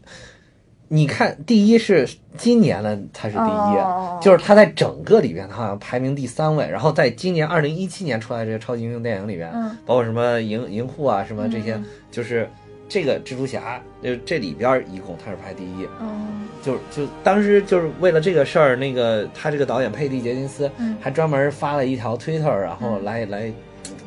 [0.94, 6.70] 你看，第一是今年呢，他是第一，哦就是他在整个里边，他好像排名第三位。
[6.70, 12.48] 然后在今年二零一七年出来这些超级英雄电影里边，嗯包括什么银银护啊，什么这些，嗯就是
[12.88, 15.88] 这个蜘蛛侠，就这里边一共他是排第一。
[16.00, 23.52] 嗯就就当时就是为了这个事儿，那个他这个导演佩蒂杰金斯嗯还专门发了一条推特，然后来来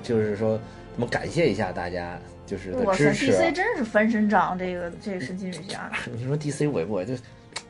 [0.05, 0.57] 就是说
[0.95, 2.16] 怎么感谢一下大家，
[2.47, 3.42] 就是的哇塞支持啊。
[3.42, 5.90] ，DC 真是翻身仗，这个这个神奇女侠。
[6.16, 7.05] 你说 DC 委不委？
[7.05, 7.14] 就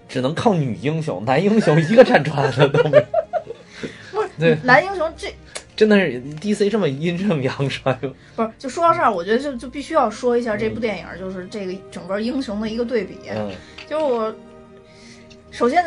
[0.09, 3.05] 只能靠女英雄，男英雄一个站出来的都没有。
[4.13, 5.35] 不是 对男英雄这
[5.75, 8.15] 真的是 DC 这么阴盛阳衰吗？
[8.37, 13.19] 不是就说到这儿，我觉得就就必须要说一下这部电影，就是这个整个英雄的一个对比。
[13.35, 13.51] 嗯
[13.89, 14.35] 就是我，
[15.51, 15.85] 首先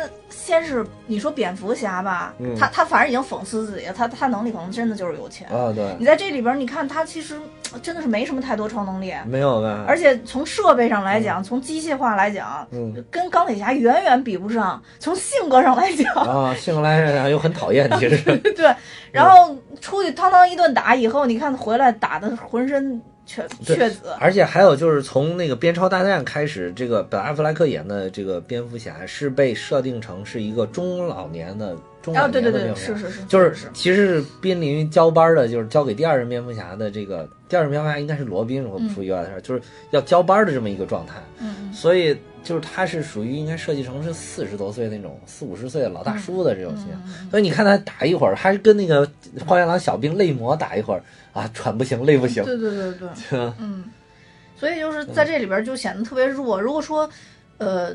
[0.50, 5.46] 先是你说蝙蝠侠吧，嗯他他反正已经讽刺自己了，他他能力可能真的就是有钱。
[5.46, 7.38] 啊，对，你在这里边，你看他其实
[7.72, 9.84] 呃真的是没什么太多超能力，没有的？
[9.86, 14.82] 而且从设备上来讲，从机械化来讲，嗯跟钢铁侠远远比不上。
[14.98, 18.74] 从性格上来讲，啊，性格来讲又很讨厌，其实 对，
[19.12, 33.08] 然后出去汤汤一顿打以后，你看回来打的浑身血对血紫，而且还有就是从那个边超大战开始，这个本阿弗莱克演的这个蝙蝠侠是被设定成是一个中老年的中老啊，对对对，年的蝙蝠侠。
[33.08, 41.14] 是是是，就是是其实是濒临于交班的，就是交给第二任蝙蝠侠的这个第二任蝙蝠侠应该是罗宾，如果不出意外的事，就是要交班的这么一个状态。
[41.38, 47.00] 嗯嗯所以就是他是属于应该设计成是四十多岁那种四五十岁的老大叔的这种形象。
[47.06, 49.08] 嗯所以你看他打一会儿，还跟那个
[49.46, 51.02] 荒原狼小兵泪魔打一会儿
[51.32, 52.44] 啊，喘不行，累不行。
[52.44, 53.08] 对对对对，
[53.38, 53.84] 嗯嗯，
[54.56, 56.60] 所以就是在这里边就显得特别弱。
[56.60, 57.08] 如果说，
[57.58, 57.94] 呃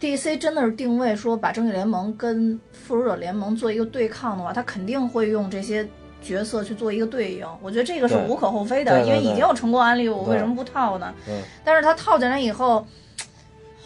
[0.00, 5.86] ，DC 真的是定位说把正义联盟跟复仇者联盟做一个对抗的话，他肯定会用这些
[6.22, 7.46] 角色去做一个对应。
[7.60, 11.12] 我觉得这个是无可厚非的，因为已经有成功案例，我为什么不套呢？
[11.28, 12.86] 嗯，但是他套进来以后，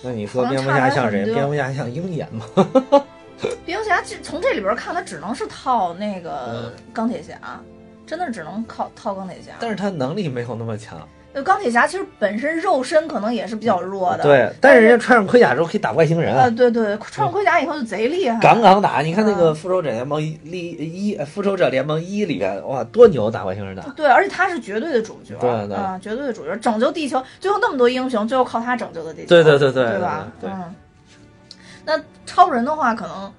[0.02, 1.24] 那你说蝙蝠侠像谁？
[1.24, 2.44] 蝙蝠侠像鹰眼吗？
[3.64, 7.38] 蝙蝠侠这从这里边看，他只能是套那嗯个钢铁侠。
[8.10, 10.98] 真的只能靠套钢铁侠，但是他能力没有那么强。
[11.32, 19.00] 呃钢铁侠其实本身肉身可能也是比较弱的，对，但是人家穿上盔甲之后可以打外星人啊呃，对对，穿上盔甲以后就贼厉害，杠杠打。
[19.00, 23.92] 你看那个嗯复仇者联盟一一复仇者联盟一里边，哇，多牛，打外星人的。
[23.94, 30.26] 对，而且他是绝对的主角，对对啊，绝对的主角，拯救地球，最后那么多英雄，最后靠他拯救的地球，对对对对对吧？
[30.40, 30.74] 对对嗯，
[31.84, 31.92] 那
[32.26, 33.32] 超人的话，可能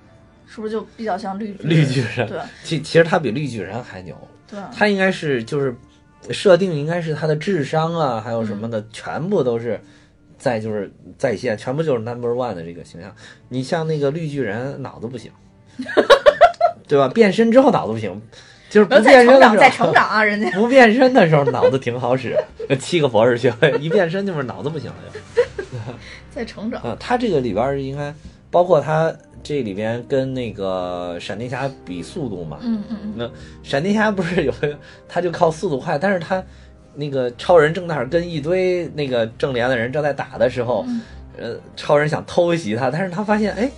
[0.48, 4.16] 是不是就比较像绿巨绿巨人，对其其实他比绿巨人还牛，
[4.52, 5.76] 对，他应该是就是
[6.30, 9.80] 设定应该是他的智商啊，还有什么嗯的，全部都是
[10.38, 13.12] 在就是在线，全部就是 number one 的这个形象。
[13.50, 15.32] 你像那个绿巨人，脑子不行，
[16.88, 17.08] 对吧？
[17.08, 18.22] 变身之后脑子不行，
[18.70, 19.92] 就是不变身的时候，在成。
[19.94, 22.38] 长啊，人家 不变身的时候脑子挺好使，
[22.80, 25.20] 七个博士学位，一变身就是脑子不行了就。
[26.30, 28.14] 在成长，嗯，他这个里边儿应该
[28.50, 29.14] 包括他
[29.44, 32.60] 这里边跟那个闪电侠比速度嘛。
[32.62, 33.32] 嗯嗯嗯，那
[33.64, 34.54] 闪电侠不是有
[35.08, 36.44] 他就靠速度快，但是他
[36.96, 41.02] 那个超人正那儿跟一堆那个正联的人正在打的时候，嗯
[41.38, 43.72] 呃，超人想偷袭他，但是他发现，哎，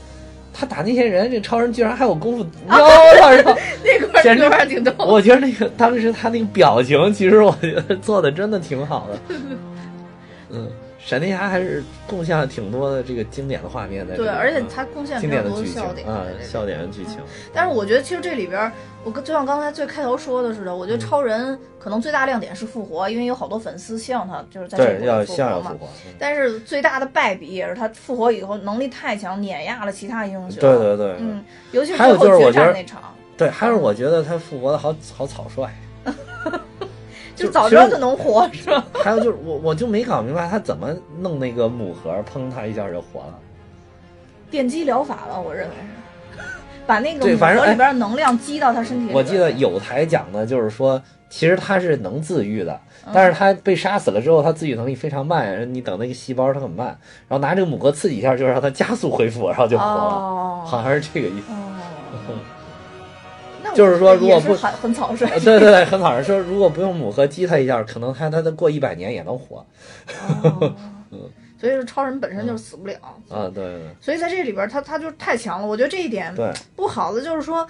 [0.52, 2.88] 他打那些人，这超人居然还有功夫啊瞄
[3.22, 3.56] 他，然后
[3.86, 9.36] 那块儿简直那块儿挺逗，我觉得那个当时他那个表情，其实我觉得做的真的挺好的。
[10.50, 10.68] 嗯，
[11.06, 17.20] 闪电侠还是贡献了挺多的这个经典的画面在这对，而且嗯他贡献经比较多的笑点啊笑点的剧情。
[17.54, 18.72] 但是我觉得其实这里边，
[19.04, 25.70] 我跟就像刚才最开头说的似的，我嗯觉得超人可能最大亮点是复活，因为有好多粉丝希望他就是在这里复活嘛像要复。
[25.78, 25.88] 活。
[26.06, 30.60] 嗯但是最大的败笔也是他复活以后能力太强，碾压了其他英雄。
[30.62, 33.02] 对对对，嗯，尤其是最后决战那场，
[33.36, 35.70] 对，还是我觉得他复活的好好草率。
[37.36, 38.86] 就早知道就能活，是吧？
[39.04, 43.40] 还有就是我我就没搞明白他怎么弄那个母盒，砰他一下就活了。
[44.52, 45.76] 电击疗法吧，我认为
[46.32, 46.40] 是，
[46.86, 49.14] 把那个母对反正里边的能量击到他身体。
[49.14, 56.88] 我记得有台讲的就是说，其实他是能自愈的，嗯但是他被杀死了之后，他自愈能力非常慢，你等那个细胞它很慢，
[57.28, 61.48] 然后拿这个母盒刺激一下，就让它加速恢复，然后就活了，哦，好像是这个意思。
[63.74, 69.66] 就是说如果不很很草率呃，对对对，很草率说，如果不用母盒击他一下，可能他他再过一百年也能活。
[70.44, 70.74] 哦
[71.60, 72.96] 所以说超人本身就死不了。
[73.30, 76.34] 啊，对对所以在这里边儿他他就太强了，我觉得这一点，
[76.76, 77.66] 不好的就是说，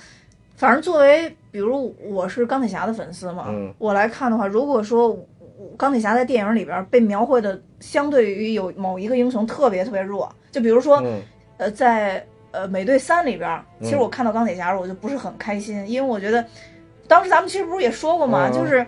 [0.55, 5.15] 反正作为比如我是钢铁侠的粉丝嘛，嗯我来看的话，如果说
[5.77, 11.21] 钢铁侠在电影里边儿被描绘的相对于有某一个英雄特别特别弱，就比如说、嗯
[11.57, 16.45] 呃在呃美队三里边儿，其实嗯我看到钢铁侠时候我就不是很开心，因为我觉得
[17.07, 18.85] 当时咱们其实不是也说过嘛，嗯就是。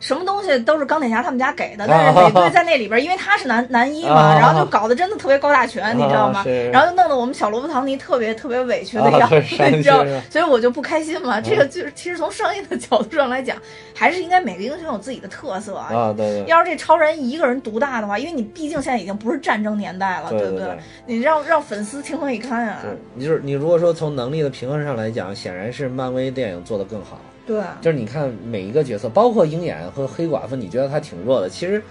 [0.00, 6.42] 什么东西都是钢铁侠他们家给的，但是美队 在那里边儿，因为他是男男一嘛，啊然后就搞得真的特别高大全，你知道吗
[6.72, 9.36] 然后就弄得我们小罗伯·唐尼特别特别委屈的啊样子，
[9.70, 11.40] 你知道所以我就不开心嘛。
[11.40, 13.56] 这个就是其实从商业的角度上来讲，
[13.94, 16.14] 还是应该每个英雄有自己的特色啊。
[16.16, 20.66] 对要是这超人一个人独大的话，因为你毕竟现在已经不是战争年代了，对不对。
[21.06, 22.78] 你让让粉丝情何以堪啊？
[23.14, 27.20] 你就是你如果说从能力的平衡上来讲，显然是漫威电影做得更好。
[27.50, 31.82] 对，就是你看每一个角色，包括鹰眼和黑寡妇，你觉得他挺弱的，其实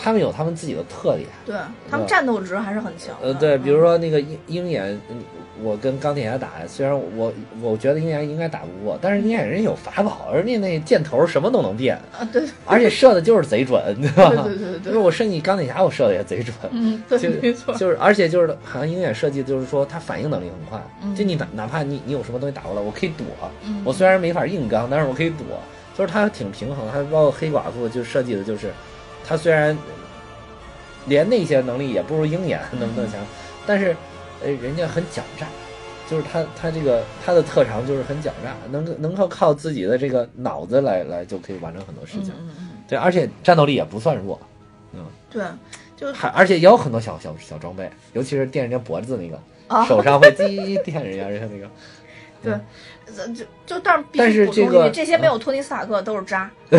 [0.00, 1.28] 他们有他们自己的特点。
[1.44, 1.56] 对
[1.90, 3.28] 他们战斗值还是很强的。
[3.28, 5.16] 呃，对，嗯比如说那个鹰鹰眼，嗯
[5.60, 14.30] 我跟钢铁侠打，虽然我我觉得鹰眼应该打不过，但是鹰眼人有法宝，人家那箭头什么都能变，啊，对而且射的就是贼准，对吧？
[14.44, 16.54] 对对对对就是我设计钢铁侠，我射的也贼准。
[16.70, 20.80] 嗯，对，就没错，就是，而且就是好像鹰眼设计就是说，他反应能力很快。
[21.02, 23.26] 嗯就你哪哪怕你你有什么东西打过来，我可以躲。
[23.64, 25.44] 嗯我虽然没法硬刚，但是我可以躲。
[25.96, 28.70] 就是他挺平衡，还包括黑寡妇就设计的就是，
[29.28, 29.76] 他虽然
[31.06, 33.20] 连那些能力也不如鹰眼能不能强，
[33.66, 33.94] 但是
[34.42, 35.46] 呃人家很狡诈，
[36.08, 42.32] 就是他他这个他的特长就是很狡诈，能够能够靠自己的这个脑子来来就可以完成很多事情。
[42.88, 44.40] 对，而且战斗力也不算弱。
[44.94, 45.44] 嗯，对，
[45.94, 51.70] 就还而且也有很多小小小装备，尤其是电人家脖子那个，啊，手上会滴电人家人家那个。
[52.40, 52.52] 对，
[53.34, 56.48] 就就但是但是这个这些没有托尼斯塔克都是渣，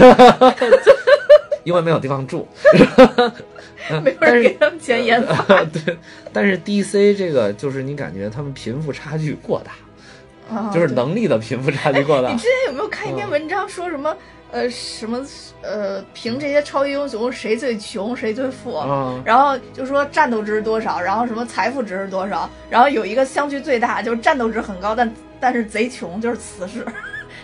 [1.69, 2.47] 因为没有地方住，
[3.91, 5.63] 嗯没有人给他们钱研发。
[5.71, 5.95] 对，
[6.33, 12.43] 但是 DC 这个就是你感觉他们贫富差距过大，啊就是能力的贫富差距过大你之。
[12.43, 14.15] 前有没有看一篇文章说什么？
[14.51, 15.23] 呃，什么
[15.61, 18.75] 呃，凭这些超级英雄谁最穷谁最富？
[18.77, 26.83] 嗯然后就说战斗值是多少，然后什么财富值是多少，然后有一个相距最大，就是战斗值很高，但但是贼穷，就是死士。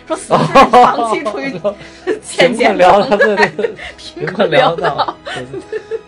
[0.06, 1.50] 说死士长期处于
[2.22, 5.16] 欠贫钱困潦倒，对对对，贫贫困困潦潦倒，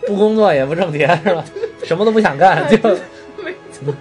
[0.07, 1.43] 不工作也不挣钱是吧？
[1.83, 2.77] 什么都不想干，就
[3.43, 3.93] 没错。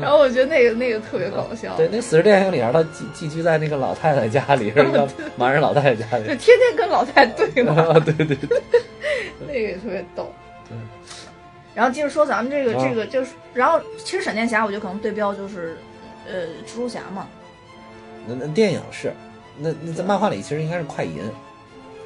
[0.00, 1.88] 然后我觉得那个那个特别搞笑，对。
[1.90, 5.06] 那死侍电影里边，他寄寄居在那个老太太家里，是叫
[5.38, 6.36] 盲人老太太家里就里。
[6.38, 7.72] 天天跟老太太对骂。
[7.74, 8.48] 啊，对对对，
[9.46, 10.32] 那个也特别逗
[10.68, 10.76] 对。
[11.74, 15.76] 然后接着说咱们这个、啊这个就是，然后其实闪电侠我觉得可能对标就是，
[16.26, 17.26] 呃，蜘蛛侠嘛，
[18.26, 19.12] 那那电影是，
[19.58, 21.22] 那那在漫画里其实应该是快银，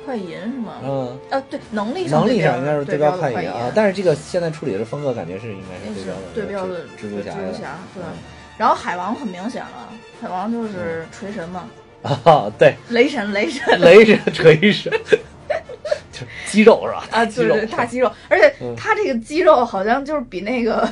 [0.05, 0.75] 快银是吗？
[0.83, 8.13] 嗯，啊，对，能力上能力上应该是对标快快银啊，但是这个现在处理的风格感觉是应该是是对对标的标的蜘蛛侠蜘蛛侠对嗯。
[8.59, 9.89] 然后海王很明显了，
[10.21, 11.69] 海王就是锤神嘛，
[12.03, 14.93] 啊，对，雷神雷神雷神锤神，
[16.13, 17.07] 就是肌肉是吧？
[17.11, 20.87] 啊，肌肉对对，大肌肉，而且嗯他这个肌肉好像就是比那个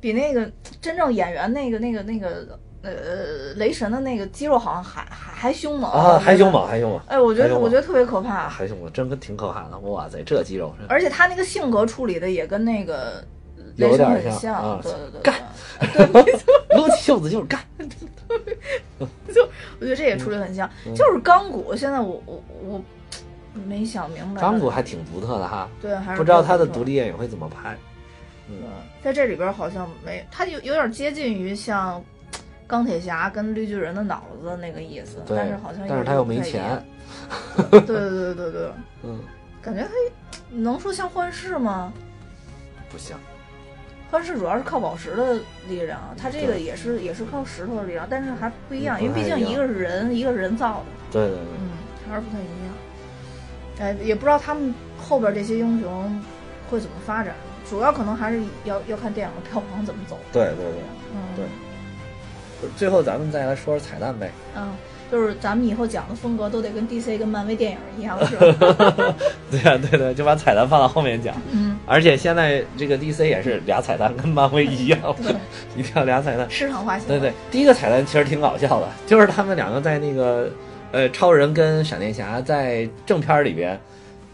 [0.00, 0.50] 比那个
[0.80, 6.50] 真正演员那个那个那个呃雷神的那个肌肉好像还还还凶猛啊，还凶。
[6.50, 9.78] 猛，还凶猛，哎，我觉得我觉得特别可怕，还凶猛，真跟挺可怕的。
[9.80, 13.24] 哇塞，这肌肉是而且他那个性格处理的也跟那个
[13.76, 15.34] 雷神很像啊对对对，干
[15.94, 17.60] 对，没错，撸起袖子就是干。
[19.34, 19.42] 就
[19.78, 21.74] 我觉得这也处理很像，嗯就是钢骨。
[21.76, 22.82] 现在我我我
[23.66, 27.76] 没想明白，钢骨还挺独特的哈，对还是不知道他的独立电影会怎么拍。
[28.48, 28.56] 嗯，
[29.02, 32.02] 在这里边好像没，他有有点接近于像
[32.72, 36.82] 钢铁侠跟绿巨人的脑子那个意思，但是好像但是他又没不太一样
[37.60, 37.70] 钱。
[37.70, 38.70] 对对对对对，
[39.02, 39.20] 嗯，
[39.60, 39.90] 感觉他
[40.48, 41.92] 能说像幻视吗？
[42.88, 43.18] 不像。
[44.10, 45.34] 幻视主要是靠宝石的
[45.68, 51.68] 力量，他这个也是也是靠石头的力量，但是还不一样，因为毕竟一个是人，一个是人造的，对对对，嗯，
[52.08, 52.72] 还是不太一样。
[53.80, 56.24] 哎，也不知道他们后边这些英雄
[56.70, 57.34] 会怎么发展，
[57.68, 60.18] 主要可能还是要要看电影的票房怎么走。
[60.32, 60.82] 对对对。
[61.14, 61.44] 嗯，对
[62.76, 64.30] 最后咱们再来说说彩蛋呗。
[64.56, 64.68] 嗯，
[65.10, 69.14] 就是咱们以后讲的风格都得跟 DC 跟漫威电影一样， 是吧？
[69.50, 71.34] 对呀、对对，就把彩蛋放到后面讲。
[71.50, 75.34] 嗯，而且现在这个 DC 也是俩彩蛋，跟漫威一样， 对，
[75.76, 76.48] 一定要俩彩蛋。
[76.50, 77.08] 市场化型。
[77.08, 80.50] 对对，第一个彩蛋其实挺搞笑的，就是他们两个在那个
[80.92, 83.78] 呃，超人跟闪电侠在正片儿里边，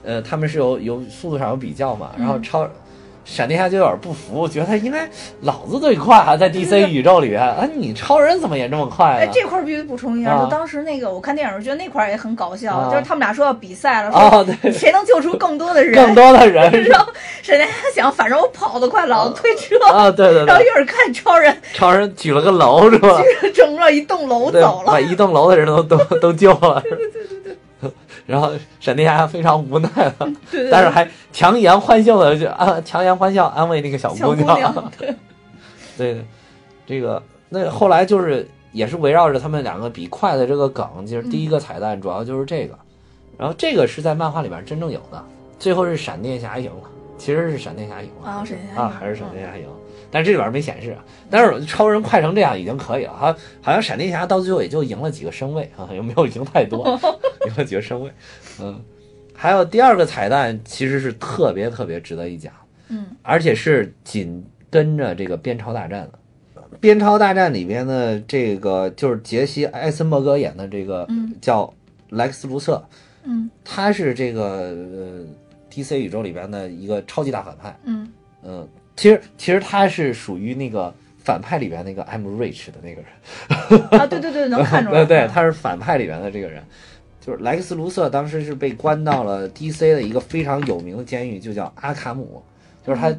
[0.05, 2.69] 呃，他们是有有速度上有比较嘛，然后嗯超。
[3.29, 5.07] 闪电侠就有点不服，觉得他应该
[5.43, 7.43] 老子最快啊，在 DC 宇宙里边。
[7.43, 10.45] 啊，你超人怎么也这么快哎，这块必须补充一下，啊。
[10.45, 12.91] 就当时那个我看电影，觉得那块也很搞笑，啊。
[12.91, 16.73] 就是他们俩说要比赛了，哦，说对，谁能救出更多的人，更多的人。
[16.89, 17.13] 然后
[17.43, 23.21] 闪电侠想，反正我跑得快，老子推车，啊，对对对，然后一会儿看超人 超人举了个楼是吧？
[23.21, 26.83] 举了整个一栋楼，走了把，一栋楼的人都都都救了。
[28.29, 30.15] 然后闪电侠非常无奈了，
[30.51, 34.59] 对对但是还强颜欢笑的就啊强颜欢笑安慰那个小小姑娘。
[34.59, 35.15] 娘，对，
[35.97, 36.25] 对，
[36.87, 42.79] 这个那后来就是也是围绕着他们两个比快的这个梗，就是第一个彩蛋主要就是这个，
[43.39, 45.25] 然后这个是在漫画里边真正有的，
[45.59, 49.73] 最后是闪电侠赢了，其实是闪电侠赢了啊闪电侠啊还是闪电侠赢了。
[50.11, 50.97] 但是这里边没显示，
[51.31, 56.87] 但是超人快成这样已经可以了，好，好像闪电侠到最后也就赢了几个身位啊， 也没有赢太多？
[57.47, 58.11] 赢了几个身位，
[58.61, 58.81] 嗯，
[59.35, 62.53] 还有第二个彩蛋其实是特别特别值得一讲，
[62.89, 66.19] 嗯，而且是紧跟着这个边超大战的。
[66.81, 71.73] 边超大战里边的这个就是杰西·艾森伯格演的这个嗯叫
[72.11, 72.85] 莱克斯卢瑟，
[73.25, 75.25] 嗯他是这个呃
[75.73, 77.75] DC 宇宙里边的一个超级大反派。
[77.85, 78.07] 嗯
[78.45, 83.81] 嗯，其实其实他是属于那个反派里边那个 I'm Rich 的那个人。
[83.99, 85.05] 啊，对对对，能看出来。
[85.05, 86.63] 对 对，他是反派里边的这个人，
[87.21, 92.43] 就是莱克斯卢瑟当时是被关到了 DC 的一个非常有名的监狱，就叫阿卡姆，
[92.87, 93.15] 就是他。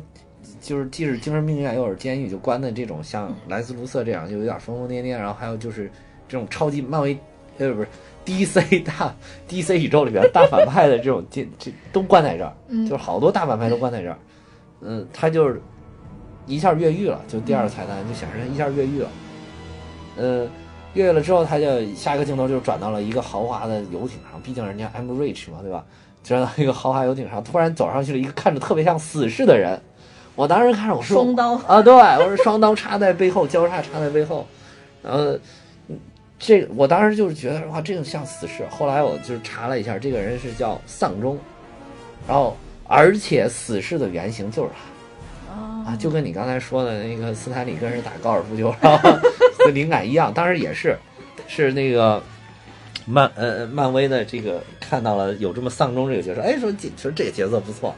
[0.61, 5.89] 就是既是精神病院又是监狱，就关的这种像莱克斯卢瑟这样，就有点疯疯癫癫，然后还有就是
[6.27, 7.17] 这种超级漫威，
[7.59, 7.88] 呃不是
[8.25, 9.13] DC 大
[9.47, 14.17] DC 宇宙里边大反派的这种监，这都关在这儿，嗯就是好多大反派都关在这儿。
[14.17, 14.39] 嗯，
[15.13, 15.61] 他就是
[16.45, 19.09] 一下越狱了，就第二个彩蛋就显示他一下越狱了。
[20.17, 20.47] 呃，
[20.93, 25.86] 越狱了之后，他就下一个镜头就转到了一个豪华的游艇上，毕竟人家 I'm rich 嘛，对吧？
[26.23, 29.80] 转到一个豪华游艇上，突然走上去了一个看着特别像死士的人。
[30.36, 34.45] 我当时看着我说双刀啊，对，我说双刀插在背后，交叉插在背后，
[35.01, 35.38] 然后
[35.88, 35.99] 嗯
[36.38, 38.65] 这我当时就是觉得哇，这个像死士。
[38.69, 41.38] 后来我就是查了一下，这个人是叫丧钟，
[42.27, 42.55] 然后
[42.90, 45.54] 而且死侍的原型就是他。
[45.54, 49.10] 啊啊，就跟你刚才说的那个斯坦李跟人打高尔夫球，然后
[49.66, 50.32] 的灵感一样。
[50.32, 50.96] 当时也是，
[51.48, 52.22] 是那个
[53.08, 57.96] 漫呃漫威的这个看到了有这么丧钟这个角色，哎，说这说这个角色不错。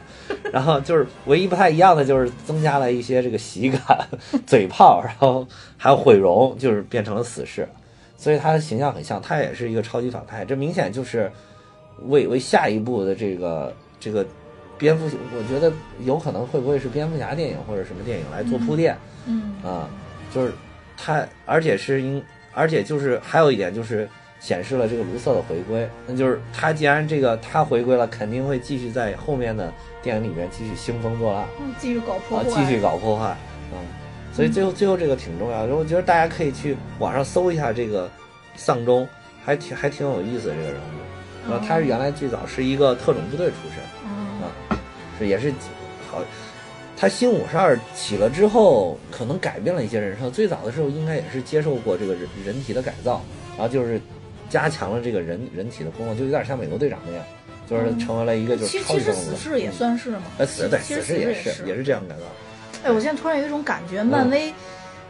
[0.50, 4.08] 然后就是唯一不太一样的就是增加了一些这个喜感、
[4.46, 7.68] 嘴炮，然后还有毁容，就是变成了死侍，
[8.16, 10.46] 所以他的形象很像，他也是一个超级反派。
[10.46, 11.30] 这明显就是
[12.06, 14.26] 为为下一步的这个这个
[14.82, 19.88] 蝙蝠侠，我觉得有可能会不会是蝙蝠侠电影或者什么电影来做铺垫嗯啊？
[20.34, 20.52] 就是
[20.96, 22.20] 他，而且是因，
[22.52, 24.08] 而且就是还有一点就是
[24.40, 29.72] 显示了这个卢瑟的回归，那就是他既然这个他回归了，肯定会继续在后面的
[30.02, 31.46] 电影里面继续兴风作浪。
[31.60, 33.36] 嗯，继续搞破啊，坏，继续搞破坏，
[33.70, 33.78] 嗯，
[34.34, 38.10] 所以最后最后这个挺重要的，我觉得大家可以去网上搜一下这个
[38.56, 39.08] 丧钟，
[39.44, 44.01] 还挺还挺有意思的这个人物，然后他是原来最早是一个特种部队出身，
[45.22, 45.52] 是也是
[46.10, 46.20] 好，
[46.96, 53.22] 他新五十二起了之后，可能改变了一些人生，最早的时候应该也是接受过这个人人体的改造，
[53.56, 54.00] 然后就是
[54.50, 57.24] 加强了这个人人体的功能，就有点像美国队长那样，
[57.68, 62.22] 就是成为了一个就是其其实超级生物死侍也算是嘛，呃死对死侍也是是也是这样改造。
[62.84, 64.52] 哎，我现在突然有一种感觉，漫威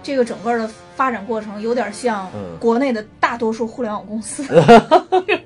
[0.03, 4.45] 这个整个的发展过程有点像嗯国内的大多数互联网公司，
[5.27, 5.42] 是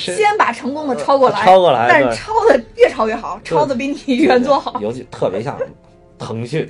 [0.00, 4.80] 先把成功的抄过来，抄过来但是抄的越抄越好，抄的比你原作好。
[4.80, 5.58] 尤其特别像
[6.18, 6.68] 腾讯，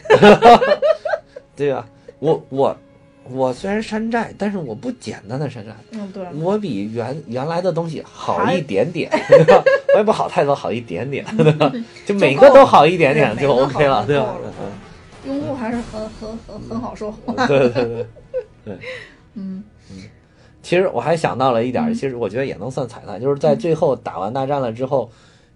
[1.57, 1.87] 对吧？
[2.19, 2.77] 我我
[3.31, 9.63] 我虽然山寨，但是我不简单的山寨，嗯，对，我比原原来的东西好一点点，对吧？
[9.95, 11.73] 我也不好太多，好一点点，对吧？
[12.07, 14.53] 就每个都好一点点就 OK 了，对吧就够了？
[15.27, 17.15] 用户还是很很很很好说
[17.47, 18.07] 对对对
[18.65, 18.79] 对。
[19.35, 19.63] 嗯
[20.71, 25.11] 其实我还想到了一点其实我觉得也能算彩蛋，就是在最后打完大战了之后，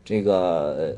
[0.05, 0.35] 这个
[0.77, 0.93] 呃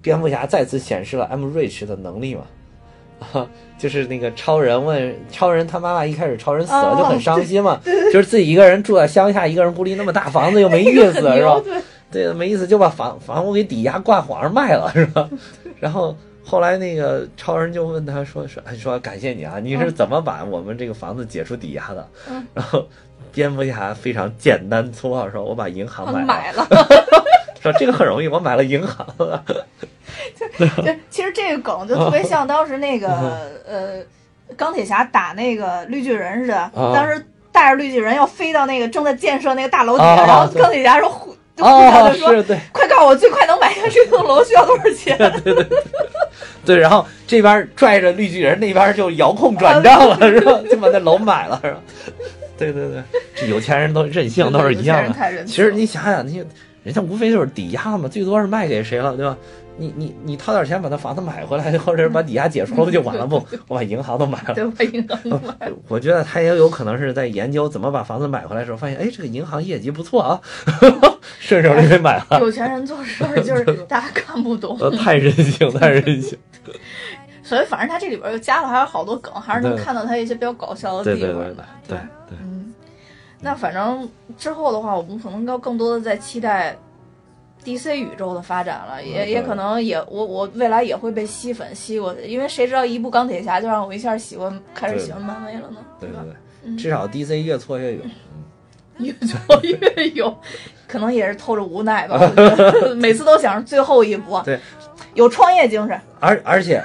[0.00, 3.46] 蝙蝠侠再次显示了 M Rich 的能力嘛。
[3.76, 7.78] 就是那个超人问超人，他妈妈一开始超人死了哦就很伤心嘛，
[8.10, 11.60] 就是自己一个人住在乡下，一个人孤立那么大房子又没意思， 是吧？
[12.10, 15.28] 对，没意思，就把房房屋给抵押挂网上卖了，是吧？
[15.78, 22.08] 然后后来那个超人就问他说说说感谢你啊，你是怎么把我们这个房子解除抵押的？
[22.30, 22.82] 嗯然后
[23.38, 26.66] 蝙蝠侠非常简单粗暴地说，我把银行买了，买了。
[27.62, 29.44] 说这个很容易，我买了银行了。
[30.58, 33.08] 就其实这个梗就特别像当时那个
[33.64, 34.00] 呃
[34.56, 41.32] 钢铁侠打那个绿巨人似的，当时带着绿巨人要飞到那个正在建设那个大楼底下，啊然后钢铁侠说呼。
[41.54, 45.16] 就呼哦他，就说是对快告诉我最快能买下这栋楼需要多少钱？
[46.64, 50.60] 对，然后这边拽着绿巨人，那边就遥控转账了，是吧？
[50.68, 51.80] 就把那楼买了，是吧？
[52.58, 53.02] 对对对，
[53.34, 56.44] 这有钱人都任性，都是一样的其实你想想，你
[56.82, 59.36] 人家无非就是抵押嘛，最多是卖给谁了，对吧？
[59.80, 63.36] 你你你掏点钱把那房子买回来，或者是把 抵押解除了不就完了不？
[63.68, 64.52] 我把银行都买了。
[64.52, 65.76] 对，把银行买了。
[65.86, 70.40] 我觉得他也有可能是在研究怎么把房子买回来的时候，发现哎，这个银行业绩不错啊，
[71.38, 72.40] 顺手就给买了。
[72.40, 76.36] 有钱人做事儿就是大家看不懂，呃，太任性，太任性。
[77.48, 81.64] 所以反正他这里边又加了还有好多梗，还是能看到他一些比较搞笑的对对对地方的。
[81.88, 82.74] 对对，嗯，
[83.40, 86.76] 那反正之后的话，我们可能要更多的在期待
[87.64, 95.82] DC 宇宙的发展了，也嗯也可能也我我未来也会被吸粉吸过去，因为谁知道一部钢铁侠就让我一下喜欢开始喜欢漫威了呢，吧？
[95.98, 98.02] 对对至少 DC 越挫越勇。
[98.98, 100.36] 越挫越勇，
[100.88, 102.18] 可能也是透着无奈吧。
[102.98, 104.58] 每次都想着最后一步，对，
[105.14, 105.96] 有创业精神。
[106.18, 106.82] 而而且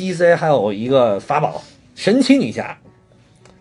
[0.00, 1.62] DC 还有一个法宝，
[1.94, 2.74] 神奇女侠，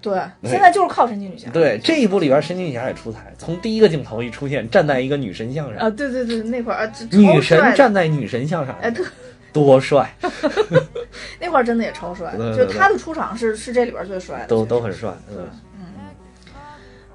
[0.02, 1.50] 对，对现在就是靠神奇女侠。
[1.52, 9.04] 对，这一部里边神奇女侠也出彩，从第一个镜头一出现，站在一个女神像上，啊，对对对，那会儿啊，女神站在女神像上，哎，特
[9.52, 10.10] 多帅
[11.42, 15.12] 那会儿真的也超帅，对对对就他的出场是是这里边最帅的，都都很帅。
[15.30, 15.50] 嗯，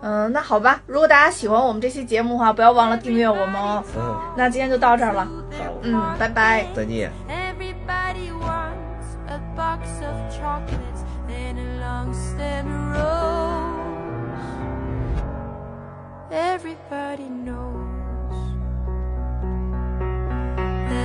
[0.02, 3.82] 嗯，那好吧，如果大家喜欢我们这期节目的话，不要忘了订阅我们哦。
[3.96, 6.66] 嗯，那今天就到这儿了，好，嗯，拜拜。
[6.74, 7.10] 再见。
[9.34, 14.38] A box of chocolates and a long stem rose.
[16.30, 18.36] Everybody knows.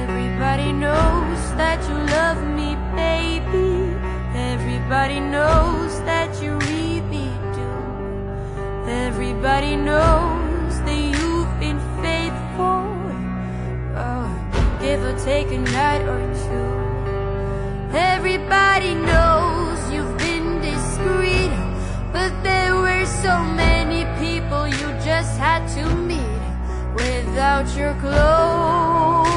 [0.04, 3.98] Everybody knows that you love me, baby.
[4.38, 7.72] Everybody knows that you really do.
[8.88, 12.86] Everybody knows that you've been faithful.
[14.06, 14.30] Oh,
[14.80, 16.89] give or take a night or two.
[17.92, 21.50] Everybody knows you've been discreet,
[22.14, 26.42] but there were so many people you just had to meet
[26.94, 29.30] without your clothes.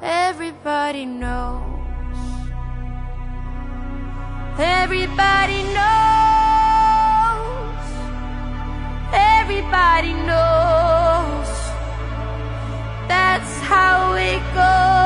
[0.00, 1.64] Everybody knows.
[4.56, 5.86] Everybody knows.
[9.12, 11.48] Everybody knows.
[13.08, 15.05] That's how it goes.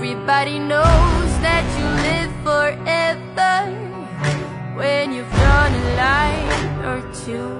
[0.00, 3.56] Everybody knows that you live forever
[4.78, 7.50] when you've drawn a line or two.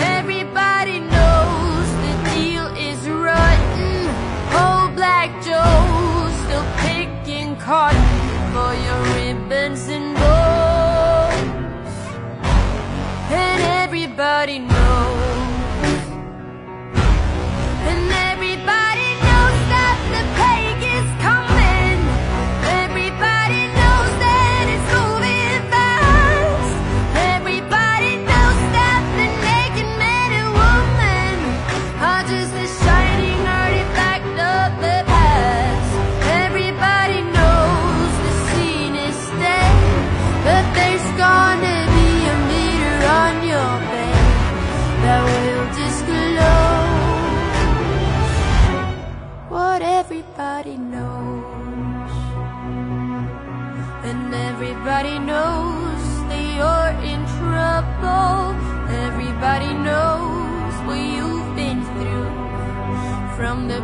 [0.00, 4.08] Everybody knows the deal is rotten.
[4.64, 8.00] Old Black Joe's still picking cotton
[8.54, 11.34] for your ribbons and bows.
[13.30, 14.99] And everybody knows.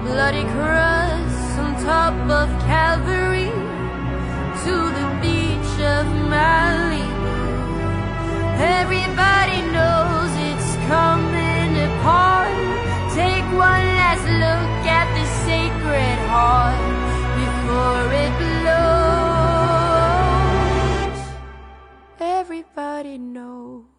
[0.07, 3.51] bloody cross on top of Calvary
[4.65, 7.35] to the beach of Malibu.
[8.79, 12.57] Everybody knows it's coming apart.
[13.21, 16.85] Take one last look at the sacred heart
[17.41, 18.87] before it blows.
[22.21, 23.96] Everybody knows.